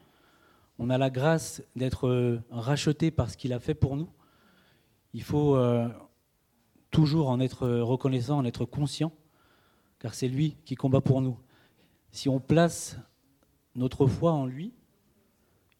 On 0.78 0.90
a 0.90 0.98
la 0.98 1.10
grâce 1.10 1.62
d'être 1.76 2.08
euh, 2.08 2.42
racheté 2.50 3.12
par 3.12 3.30
ce 3.30 3.38
qu'il 3.38 3.54
a 3.54 3.60
fait 3.60 3.74
pour 3.74 3.98
nous. 3.98 4.10
Il 5.14 5.24
faut 5.24 5.56
euh, 5.56 5.88
toujours 6.92 7.30
en 7.30 7.40
être 7.40 7.68
reconnaissant, 7.68 8.38
en 8.38 8.46
être 8.46 8.66
conscient, 8.66 9.12
car 10.00 10.14
c'est 10.14 10.30
lui 10.30 10.56
qui 10.66 10.76
combat 10.76 11.02
pour 11.02 11.22
nous 11.22 11.38
si 12.12 12.30
on 12.30 12.40
place 12.40 12.98
notre 13.76 14.08
foi 14.08 14.32
en 14.32 14.46
lui, 14.46 14.74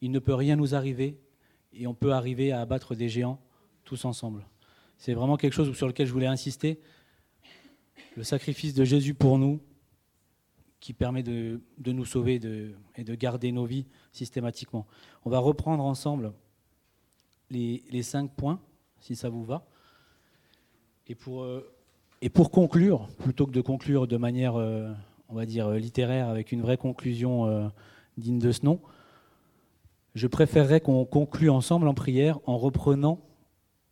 il 0.00 0.10
ne 0.10 0.18
peut 0.18 0.34
rien 0.34 0.56
nous 0.56 0.74
arriver 0.74 1.18
et 1.72 1.86
on 1.86 1.94
peut 1.94 2.12
arriver 2.12 2.52
à 2.52 2.60
abattre 2.60 2.94
des 2.94 3.08
géants 3.08 3.40
tous 3.84 4.04
ensemble. 4.04 4.46
C'est 4.98 5.14
vraiment 5.14 5.36
quelque 5.36 5.54
chose 5.54 5.74
sur 5.76 5.86
lequel 5.86 6.06
je 6.06 6.12
voulais 6.12 6.26
insister. 6.26 6.80
Le 8.16 8.22
sacrifice 8.22 8.74
de 8.74 8.84
Jésus 8.84 9.14
pour 9.14 9.38
nous, 9.38 9.60
qui 10.80 10.94
permet 10.94 11.22
de, 11.22 11.60
nous 11.86 12.04
sauver 12.04 12.40
et 12.96 13.04
de 13.04 13.14
garder 13.14 13.52
nos 13.52 13.66
vies 13.66 13.86
systématiquement. 14.12 14.86
On 15.24 15.30
va 15.30 15.38
reprendre 15.38 15.84
ensemble 15.84 16.32
les, 17.50 18.02
cinq 18.02 18.30
points, 18.34 18.60
si 19.00 19.16
ça 19.16 19.28
vous 19.28 19.44
va. 19.44 19.66
Et 21.06 21.14
pour, 21.14 21.42
euh, 21.42 21.70
et 22.22 22.30
pour 22.30 22.50
conclure, 22.50 23.08
plutôt 23.18 23.46
que 23.46 23.52
de 23.52 23.60
conclure 23.60 24.06
de 24.06 24.16
manière 24.16 24.56
euh, 24.56 24.92
on 25.28 25.34
va 25.34 25.46
dire, 25.46 25.66
euh, 25.66 25.78
littéraire 25.78 26.28
avec 26.28 26.52
une 26.52 26.60
vraie 26.62 26.76
conclusion 26.76 27.70
digne 28.16 28.38
de 28.38 28.52
ce 28.52 28.64
nom, 28.64 28.80
je 30.14 30.26
préférerais 30.26 30.80
qu'on 30.80 31.04
conclue 31.04 31.50
ensemble 31.50 31.88
en 31.88 31.94
prière 31.94 32.38
en 32.46 32.58
reprenant 32.58 33.20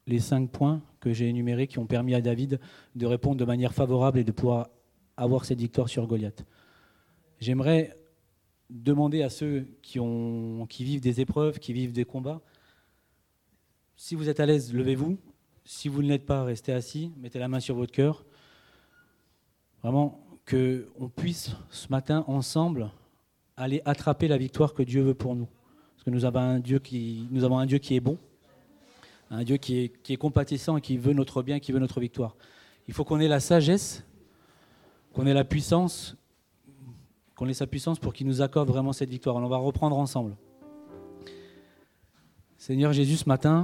les 0.06 0.18
cinq 0.18 0.50
points 0.50 0.82
que 1.00 1.12
j'ai 1.12 1.28
énumérés 1.28 1.66
qui 1.66 1.78
ont 1.78 1.86
permis 1.86 2.14
à 2.14 2.20
David 2.20 2.60
de 2.94 3.06
répondre 3.06 3.36
de 3.36 3.44
manière 3.44 3.74
favorable 3.74 4.18
et 4.18 4.24
de 4.24 4.32
pouvoir 4.32 4.68
avoir 5.16 5.44
cette 5.44 5.60
victoire 5.60 5.88
sur 5.88 6.06
Goliath. 6.06 6.44
J'aimerais 7.40 7.96
demander 8.70 9.22
à 9.22 9.30
ceux 9.30 9.66
qui, 9.82 9.98
vivent 10.84 11.00
des 11.00 11.20
épreuves, 11.20 11.58
qui 11.58 11.72
vivent 11.72 11.92
des 11.92 12.04
combats, 12.04 12.40
si 14.00 14.14
vous 14.14 14.28
êtes 14.28 14.38
à 14.38 14.46
l'aise, 14.46 14.72
levez-vous. 14.72 15.18
Si 15.64 15.88
vous 15.88 16.02
ne 16.02 16.08
l'êtes 16.08 16.24
pas, 16.24 16.44
restez 16.44 16.72
assis, 16.72 17.12
mettez 17.16 17.40
la 17.40 17.48
main 17.48 17.58
sur 17.58 17.74
votre 17.74 17.90
cœur. 17.90 18.24
Vraiment, 19.82 20.24
qu'on 20.48 21.08
puisse 21.08 21.50
ce 21.68 21.88
matin 21.90 22.24
ensemble 22.28 22.92
aller 23.56 23.82
attraper 23.84 24.28
la 24.28 24.38
victoire 24.38 24.72
que 24.72 24.84
Dieu 24.84 25.02
veut 25.02 25.14
pour 25.14 25.34
nous. 25.34 25.48
Nous 26.10 26.24
avons 26.24 26.40
un 26.40 26.58
Dieu 26.58 26.78
qui, 26.78 27.26
nous 27.30 27.44
avons 27.44 27.58
un 27.58 27.66
Dieu 27.66 27.78
qui 27.78 27.96
est 27.96 28.00
bon, 28.00 28.18
un 29.30 29.44
Dieu 29.44 29.56
qui 29.56 29.92
est, 30.08 30.16
compatissant 30.16 30.76
et 30.76 30.80
qui 30.80 30.96
veut 30.96 31.12
notre 31.12 31.42
bien, 31.42 31.60
qui 31.60 31.72
veut 31.72 31.78
notre 31.78 32.00
victoire. 32.00 32.36
Il 32.86 32.94
faut 32.94 33.04
qu'on 33.04 33.20
ait 33.20 33.28
la 33.28 33.40
sagesse, 33.40 34.04
qu'on 35.12 35.26
ait 35.26 35.34
la 35.34 35.44
puissance, 35.44 36.16
qu'on 37.36 37.48
ait 37.48 37.54
sa 37.54 37.66
puissance 37.66 37.98
pour 37.98 38.12
qu'il 38.12 38.26
nous 38.26 38.42
accorde 38.42 38.68
vraiment 38.68 38.92
cette 38.92 39.10
victoire. 39.10 39.36
on 39.36 39.48
va 39.48 39.58
reprendre 39.58 39.96
ensemble. 39.98 40.36
Seigneur 42.56 42.92
Jésus, 42.92 43.18
ce 43.18 43.28
matin, 43.28 43.56